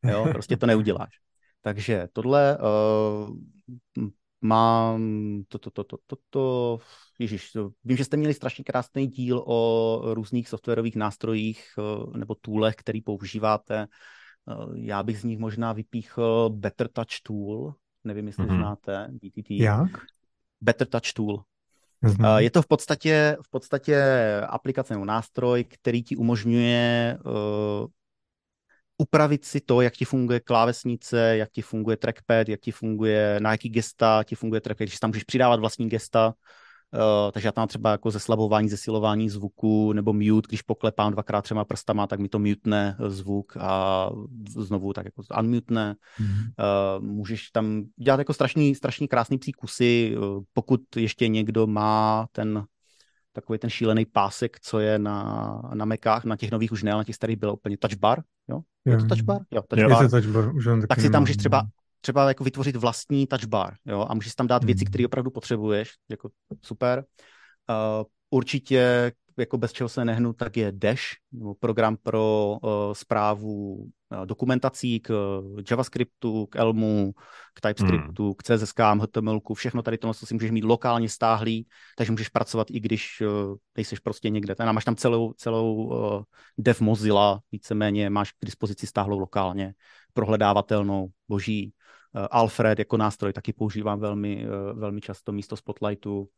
[0.04, 1.10] Jo, prostě to neuděláš.
[1.62, 4.10] Takže tohle uh,
[4.42, 5.02] mám
[5.48, 6.78] to, to, to, to, to, to,
[7.20, 12.76] Ježíš, vím, že jste měli strašně krásný díl o různých softwarových nástrojích eh, nebo toolech,
[12.76, 13.88] který používáte.
[14.50, 17.74] Eh, já bych z nich možná vypíchl Better Touch Tool,
[18.04, 18.58] nevím, jestli mm-hmm.
[18.58, 19.50] znáte, BTT.
[19.50, 19.92] Jak?
[20.62, 21.44] Better Touch Tool.
[22.04, 22.38] Mm-hmm.
[22.38, 24.04] Je to v podstatě, v podstatě
[24.48, 27.18] aplikace nebo nástroj, který ti umožňuje
[29.02, 33.52] upravit si to, jak ti funguje klávesnice, jak ti funguje trackpad, jak ti funguje, na
[33.52, 36.34] jaký gesta ti funguje trackpad, když tam můžeš přidávat vlastní gesta,
[36.94, 41.66] Uh, takže já tam třeba jako zeslabování, zesilování zvuku nebo mute, když poklepám dvakrát třema
[41.66, 44.10] prstama, tak mi to mutne zvuk a
[44.58, 45.96] znovu tak jako unmutne.
[46.20, 46.98] Mm-hmm.
[46.98, 52.28] Uh, můžeš tam dělat jako strašný, strašný krásný psí kusy, uh, pokud ještě někdo má
[52.32, 52.64] ten
[53.34, 57.00] takový ten šílený pásek, co je na, na Mekách, na těch nových už ne, ale
[57.00, 58.62] na těch starých byl úplně touch bar, jo?
[58.92, 59.42] Je to touch bar?
[59.52, 60.04] Jo, touch bar.
[60.04, 60.56] Je to touch bar.
[60.56, 61.64] Už tak si tam můžeš třeba
[62.02, 64.90] třeba jako vytvořit vlastní touch bar, jo, a můžeš tam dát věci, hmm.
[64.90, 66.30] které opravdu potřebuješ, jako
[66.62, 67.04] super.
[67.70, 71.04] Uh, určitě, jako bez čeho se nehnu, tak je Dash,
[71.60, 73.88] program pro uh, zprávu uh,
[74.26, 77.14] dokumentací k uh, JavaScriptu, k Elmu,
[77.54, 78.34] k TypeScriptu, hmm.
[78.34, 82.80] k CSS, HTML, všechno tady to si můžeš mít lokálně stáhlý, takže můžeš pracovat i
[82.80, 84.56] když uh, nejseš prostě někde.
[84.56, 86.24] Ten, máš tam celou, celou uh,
[86.58, 89.74] dev Mozilla, víceméně máš k dispozici stáhlou lokálně,
[90.14, 91.74] prohledávatelnou, boží.
[92.16, 96.30] Eh, Alfred jako nástroj taky používám velmi, eh, velmi často místo Spotlightu.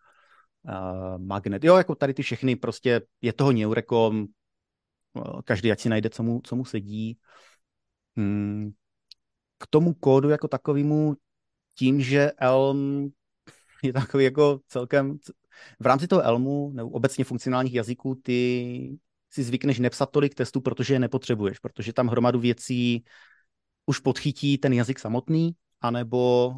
[0.68, 1.64] Eh, Magnet.
[1.64, 4.28] Jo, jako tady ty všechny, prostě je toho neurekom,
[5.46, 7.08] každý ať si najde, co mu, co mu sedí.
[7.08, 7.22] Hmm.
[9.58, 11.16] K tomu kódu jako takovému,
[11.76, 13.10] tím, že Elm
[13.84, 15.18] je takový jako celkem,
[15.80, 18.98] v rámci toho Elmu nebo obecně funkcionálních jazyků, ty
[19.30, 23.04] si zvykneš nepsat tolik testů, protože je nepotřebuješ, protože tam hromadu věcí
[23.86, 26.54] už podchytí ten jazyk samotný, anebo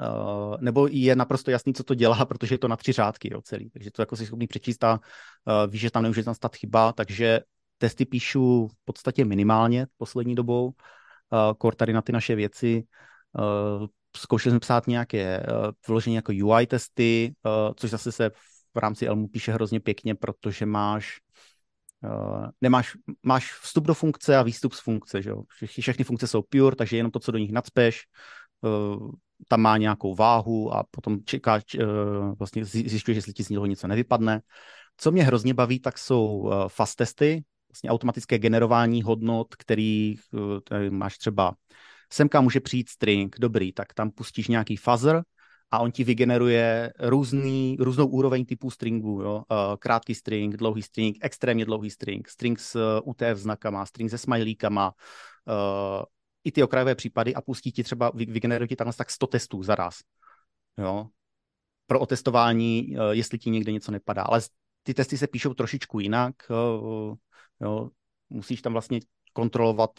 [0.00, 3.42] Uh, nebo je naprosto jasný, co to dělá, protože je to na tři řádky jo,
[3.42, 3.70] celý.
[3.70, 6.92] Takže to jako si schopný přečíst a uh, víš, že tam nemůže tam stát chyba,
[6.92, 7.40] takže
[7.80, 10.66] testy píšu v podstatě minimálně poslední dobou.
[10.66, 10.72] Uh,
[11.58, 12.82] kor tady na ty naše věci.
[13.38, 17.34] Uh, zkoušeli jsme psát nějaké uh, vložení jako UI testy,
[17.76, 18.30] což zase se
[18.74, 21.18] v rámci Elmu píše hrozně pěkně, protože máš
[22.60, 25.42] nemáš, máš vstup do funkce a výstup z funkce, že jo?
[25.48, 28.04] Všechny, všechny funkce jsou pure, takže jenom to, co do nich nadspeš,
[29.48, 31.60] tam má nějakou váhu a potom čeká,
[32.38, 34.40] vlastně zjišťuje, jestli ti z něho něco nevypadne.
[34.96, 40.14] Co mě hrozně baví, tak jsou fast testy, vlastně automatické generování hodnot, který
[40.90, 41.54] máš třeba
[42.12, 45.22] semka může přijít string, dobrý, tak tam pustíš nějaký fuzzer
[45.70, 49.34] a on ti vygeneruje různý, různou úroveň typů stringů, jo?
[49.36, 54.18] Uh, krátký string, dlouhý string, extrémně dlouhý string, string s uh, UTF znakama, string se
[54.18, 54.92] smajlíkama,
[56.44, 59.74] i ty okrajové případy a pustí ti třeba, vygeneruje ti takhle tak 100 testů za
[59.74, 59.98] raz.
[60.78, 61.06] Jo?
[61.86, 64.22] Pro otestování, jestli ti někde něco nepadá.
[64.22, 64.40] Ale
[64.82, 66.34] ty testy se píšou trošičku jinak.
[67.60, 67.88] Jo?
[68.30, 69.00] Musíš tam vlastně
[69.32, 69.90] kontrolovat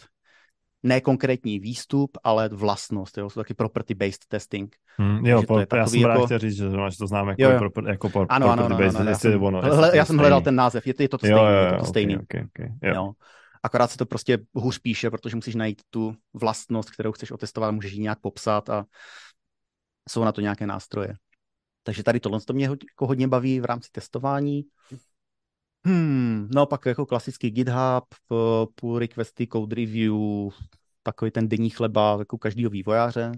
[0.82, 3.18] ne konkrétní výstup, ale vlastnost.
[3.18, 3.30] Jo?
[3.30, 4.76] Jsou taky property-based testing.
[4.96, 6.26] Hmm, jo, po, já jsem jako...
[6.26, 7.70] chtěl říct, že to znám jako, jo, jo.
[7.86, 10.86] Jako pro, ano, ano, ano, ano, já jsem, ono, hle, já jsem hledal ten název,
[10.86, 12.16] je to, je to, stejný, jo, jo, jo, je to, to okay, stejný.
[12.16, 12.94] Okay, okay, jo.
[12.94, 13.12] Jo.
[13.62, 17.92] Akorát se to prostě hůř píše, protože musíš najít tu vlastnost, kterou chceš otestovat, můžeš
[17.92, 18.84] ji nějak popsat a
[20.08, 21.14] jsou na to nějaké nástroje.
[21.82, 24.62] Takže tady tohle to mě jako hodně baví v rámci testování.
[25.86, 28.04] Hmm, no pak jako klasický GitHub,
[28.74, 30.14] pull requesty, code review,
[31.02, 33.32] takový ten denní chleba jako každého vývojáře.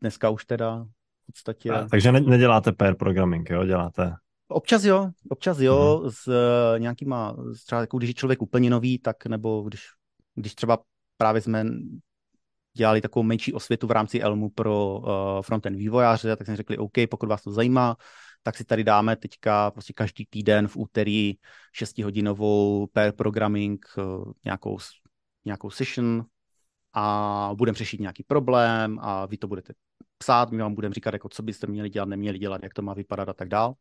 [0.00, 0.84] Dneska už teda
[1.22, 1.70] v podstatě...
[1.70, 3.64] A, takže ne, neděláte pair programming, jo?
[3.64, 4.14] Děláte...
[4.48, 6.10] Občas jo, občas jo, mm-hmm.
[6.10, 7.36] s uh, nějakýma,
[7.66, 9.82] třeba jako když je člověk úplně nový, tak nebo když,
[10.34, 10.78] když třeba
[11.16, 11.64] právě jsme
[12.76, 16.92] dělali takovou menší osvětu v rámci Elmu pro uh, frontend vývojáře, tak jsme řekli, OK,
[17.10, 17.96] pokud vás to zajímá,
[18.46, 21.34] tak si tady dáme teďka prostě každý týden v úterý
[21.80, 24.78] 6-hodinovou pair programming, uh, nějakou,
[25.44, 26.24] nějakou session
[26.92, 29.72] a budeme řešit nějaký problém a vy to budete
[30.18, 32.94] psát, my vám budeme říkat, jako co byste měli dělat, neměli dělat, jak to má
[32.94, 33.74] vypadat a tak dál.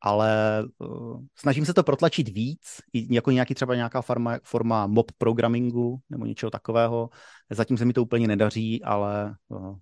[0.00, 6.00] Ale uh, snažím se to protlačit víc, jako nějaký třeba nějaká forma, forma mob programmingu
[6.10, 7.10] nebo něčeho takového.
[7.50, 9.76] Zatím se mi to úplně nedaří, ale uh,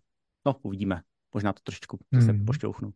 [0.46, 1.02] no, uvidíme.
[1.34, 2.26] Možná to trošičku hmm.
[2.26, 2.92] se pošťouchnu.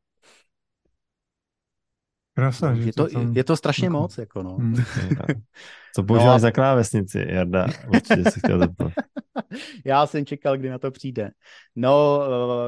[2.34, 3.36] Krasa, no, je, to, tam...
[3.36, 3.96] je to strašně jako...
[3.96, 4.56] moc, jako no.
[4.56, 4.74] Hmm.
[5.94, 6.38] Co používáš no.
[6.38, 7.66] za klávesnici, Jarda?
[7.88, 8.92] Určitě se chtěl zeptat.
[9.84, 11.30] Já jsem čekal, kdy na to přijde.
[11.76, 12.20] No,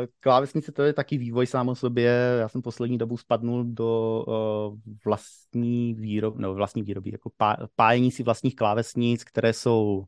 [0.03, 2.37] eh, klávesnice to je taky vývoj sám o sobě.
[2.41, 8.11] Já jsem poslední dobu spadnul do uh, vlastní výroby, no vlastní výroby, jako pá, pájení
[8.11, 10.05] si vlastních klávesnic, které jsou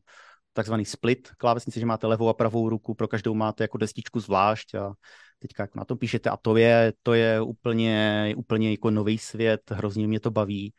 [0.53, 4.75] takzvaný split klávesnice, že máte levou a pravou ruku, pro každou máte jako destičku zvlášť
[4.75, 4.93] a
[5.39, 9.61] teďka jako na tom píšete a to je, to je úplně, úplně jako nový svět,
[9.71, 10.73] hrozně mě to baví,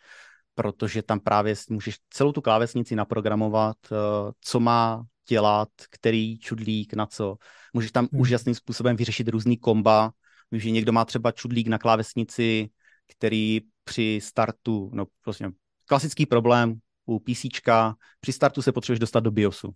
[0.54, 3.96] protože tam právě můžeš celou tu klávesnici naprogramovat, eh,
[4.40, 7.36] co má dělat, který čudlík na co.
[7.72, 8.20] Můžeš tam hmm.
[8.20, 10.12] úžasným způsobem vyřešit různý komba,
[10.52, 12.70] že někdo má třeba čudlík na klávesnici,
[13.08, 15.50] který při startu, no prostě
[15.86, 17.46] klasický problém u PC,
[18.20, 19.74] při startu se potřebuješ dostat do BIOSu.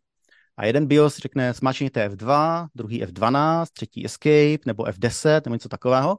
[0.56, 6.18] A jeden BIOS řekne smačněte F2, druhý F12, třetí Escape nebo F10 nebo něco takového.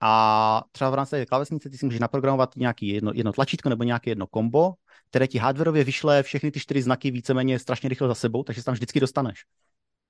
[0.00, 4.10] A třeba v rámci klávesnice ty si můžeš naprogramovat nějaký jedno, jedno tlačítko nebo nějaké
[4.10, 4.74] jedno kombo,
[5.10, 8.64] které ti hardwareově vyšle všechny ty čtyři znaky víceméně strašně rychle za sebou, takže se
[8.64, 9.44] tam vždycky dostaneš.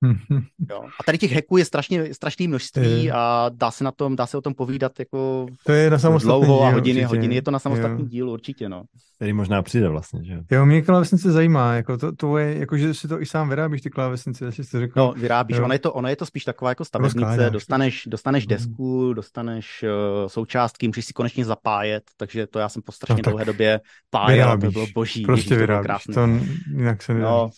[0.71, 0.83] jo.
[1.01, 4.37] A tady těch hacků je strašně, strašné množství a dá se na tom, dá se
[4.37, 7.35] o tom povídat jako to je na dlouho a hodiny a hodiny.
[7.35, 8.09] Je to na samostatný jo.
[8.09, 8.83] díl určitě, no.
[9.17, 10.67] Který možná přijde vlastně, že jo?
[10.67, 13.91] mě klávesnice zajímá, jako to, to je, jako že si to i sám vyrábíš, ty
[13.91, 15.01] klávesnice, jestli jsi řekl.
[15.01, 18.49] No, vyrábíš, ono je, to, ono je to spíš taková jako stavebnice, dostaneš, dostaneš mhm.
[18.49, 23.31] desku, dostaneš uh, součástky, můžeš si konečně zapájet, takže to já jsem po strašně no,
[23.31, 23.81] dlouhé době
[24.11, 25.23] pájel, to bylo boží.
[25.23, 26.29] Prostě ježiš, vyrábíš, to, to
[26.77, 27.51] jinak se no,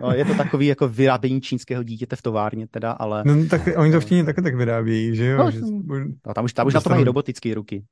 [0.00, 3.22] no, je to takový jako vyrábění čínského dítěte v továrně teda, ale...
[3.26, 5.38] No, tak oni to v Číně taky tak vyrábějí, že jo?
[5.38, 5.60] No, že...
[5.60, 7.84] no tam už, tam už na to mají robotické ruky.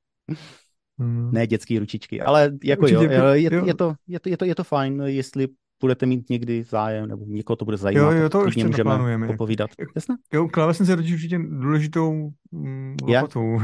[0.98, 1.30] Hmm.
[1.32, 3.66] Ne dětské ručičky, ale jako jo, jo, je, jo.
[3.66, 5.48] Je, to, je, to, je, to, je to fajn, jestli
[5.80, 9.70] budete mít někdy zájem, nebo někoho to bude zajímat, jo, jo, to už můžeme popovídat.
[9.94, 10.14] Jasně?
[10.32, 13.60] Jo, klávesnice je určitě důležitou mm, lopatou.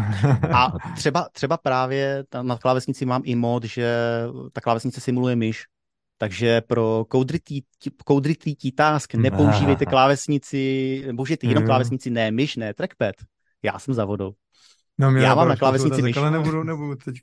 [0.53, 3.97] A třeba, třeba právě na klávesnici mám i mod, že
[4.53, 5.65] ta klávesnice simuluje myš,
[6.23, 7.05] takže pro
[8.05, 13.15] koudritý task nepoužívejte klávesnici, použijte jenom klávesnici, ne myš, ne trackpad.
[13.63, 14.33] Já jsem za vodou.
[14.99, 16.17] No, mě já mám na klávesnici myš.
[16.17, 17.15] Ale nebudu, nebudu teď.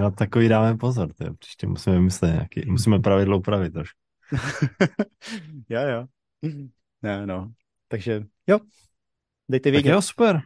[0.00, 1.30] na takový dáme pozor, tě.
[1.38, 3.98] příště musíme myslet nějaký, musíme pravidlo upravit trošku.
[5.68, 6.06] jo, jo.
[7.02, 7.52] Ne, no.
[7.88, 8.58] Takže jo,
[9.48, 9.90] dejte vědět.
[9.90, 10.40] Tak jo, super.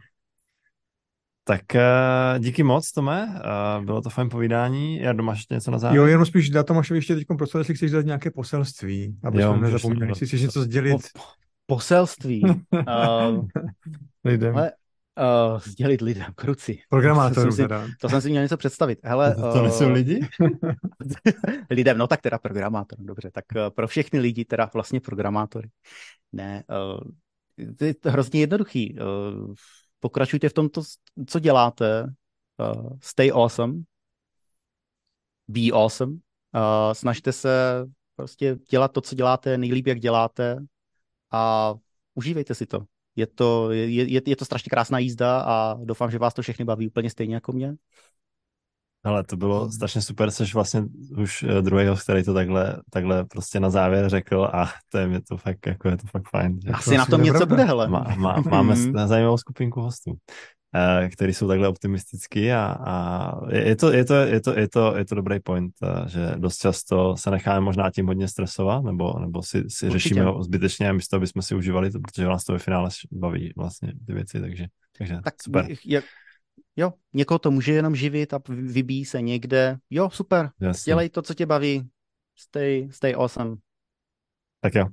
[1.43, 3.41] Tak uh, díky moc, Tome.
[3.79, 4.99] Uh, bylo to fajn povídání.
[4.99, 5.97] Já doma ještě něco na závěr?
[5.97, 9.57] Jo, jenom spíš dá Tomášovi ještě teď prostor, jestli chceš dát nějaké poselství, aby jsme
[9.57, 10.11] nezapomněli.
[10.11, 10.97] Jestli chceš něco sdělit.
[11.13, 11.21] Po,
[11.65, 12.43] poselství.
[12.43, 13.45] uh,
[14.23, 14.57] lidem.
[14.57, 14.71] Ale,
[15.53, 16.79] uh, sdělit lidem, kruci.
[16.89, 17.67] Programátorům to,
[18.01, 18.99] to jsem si měl něco představit.
[19.03, 20.27] Hele, to, to uh, nejsou lidi?
[21.69, 23.31] lidem, no tak teda programátor, dobře.
[23.31, 25.69] Tak uh, pro všechny lidi teda vlastně programátory.
[26.33, 26.99] Ne, uh,
[27.77, 28.97] to je hrozně jednoduchý.
[30.01, 30.69] Pokračujte v tom,
[31.27, 32.13] co děláte.
[33.01, 33.83] Stay awesome.
[35.47, 36.17] Be awesome.
[36.93, 40.65] Snažte se prostě dělat to, co děláte nejlíp, jak děláte
[41.31, 41.73] a
[42.13, 42.85] užívejte si to.
[43.15, 46.65] Je to, je, je, je to strašně krásná jízda a doufám, že vás to všechny
[46.65, 47.75] baví úplně stejně jako mě.
[49.03, 50.83] Ale to bylo strašně super, jsi vlastně
[51.17, 55.07] už eh, druhý host, který to takhle, takhle prostě na závěr řekl a to je
[55.07, 56.59] mě to fakt, jako je to fakt fajn.
[56.65, 57.55] Že Asi na tom něco pravda.
[57.55, 57.87] bude, hele.
[57.87, 59.07] Má, má, máme mm.
[59.07, 60.13] zajímavou skupinku hostů,
[60.75, 64.97] eh, který jsou takhle optimistický a, a je, to, je, to, je, to, je, to,
[64.97, 69.19] je to dobrý point, eh, že dost často se necháme možná tím hodně stresovat, nebo,
[69.19, 72.53] nebo si, si řešíme ho zbytečně, místo aby jsme si užívali to, protože nás to
[72.53, 74.65] ve finále baví vlastně ty věci, takže,
[74.97, 75.65] takže tak super.
[75.83, 76.01] Je,
[76.75, 79.77] Jo, někoho to může jenom živit a vybíjí se někde.
[79.89, 80.91] Jo, super, Jasně.
[80.91, 81.89] dělej to, co tě baví.
[82.35, 83.55] Stay, stay awesome.
[84.61, 84.85] Tak jo.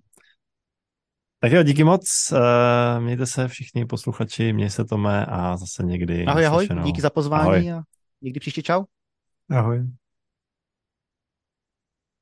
[1.40, 2.02] Tak jo, díky moc.
[2.32, 6.24] Uh, mějte se všichni posluchači, měj se Tome a zase někdy.
[6.24, 7.72] Ahoj, ahoj, díky za pozvání ahoj.
[7.72, 7.82] a
[8.22, 8.84] někdy příště čau.
[9.50, 9.86] Ahoj.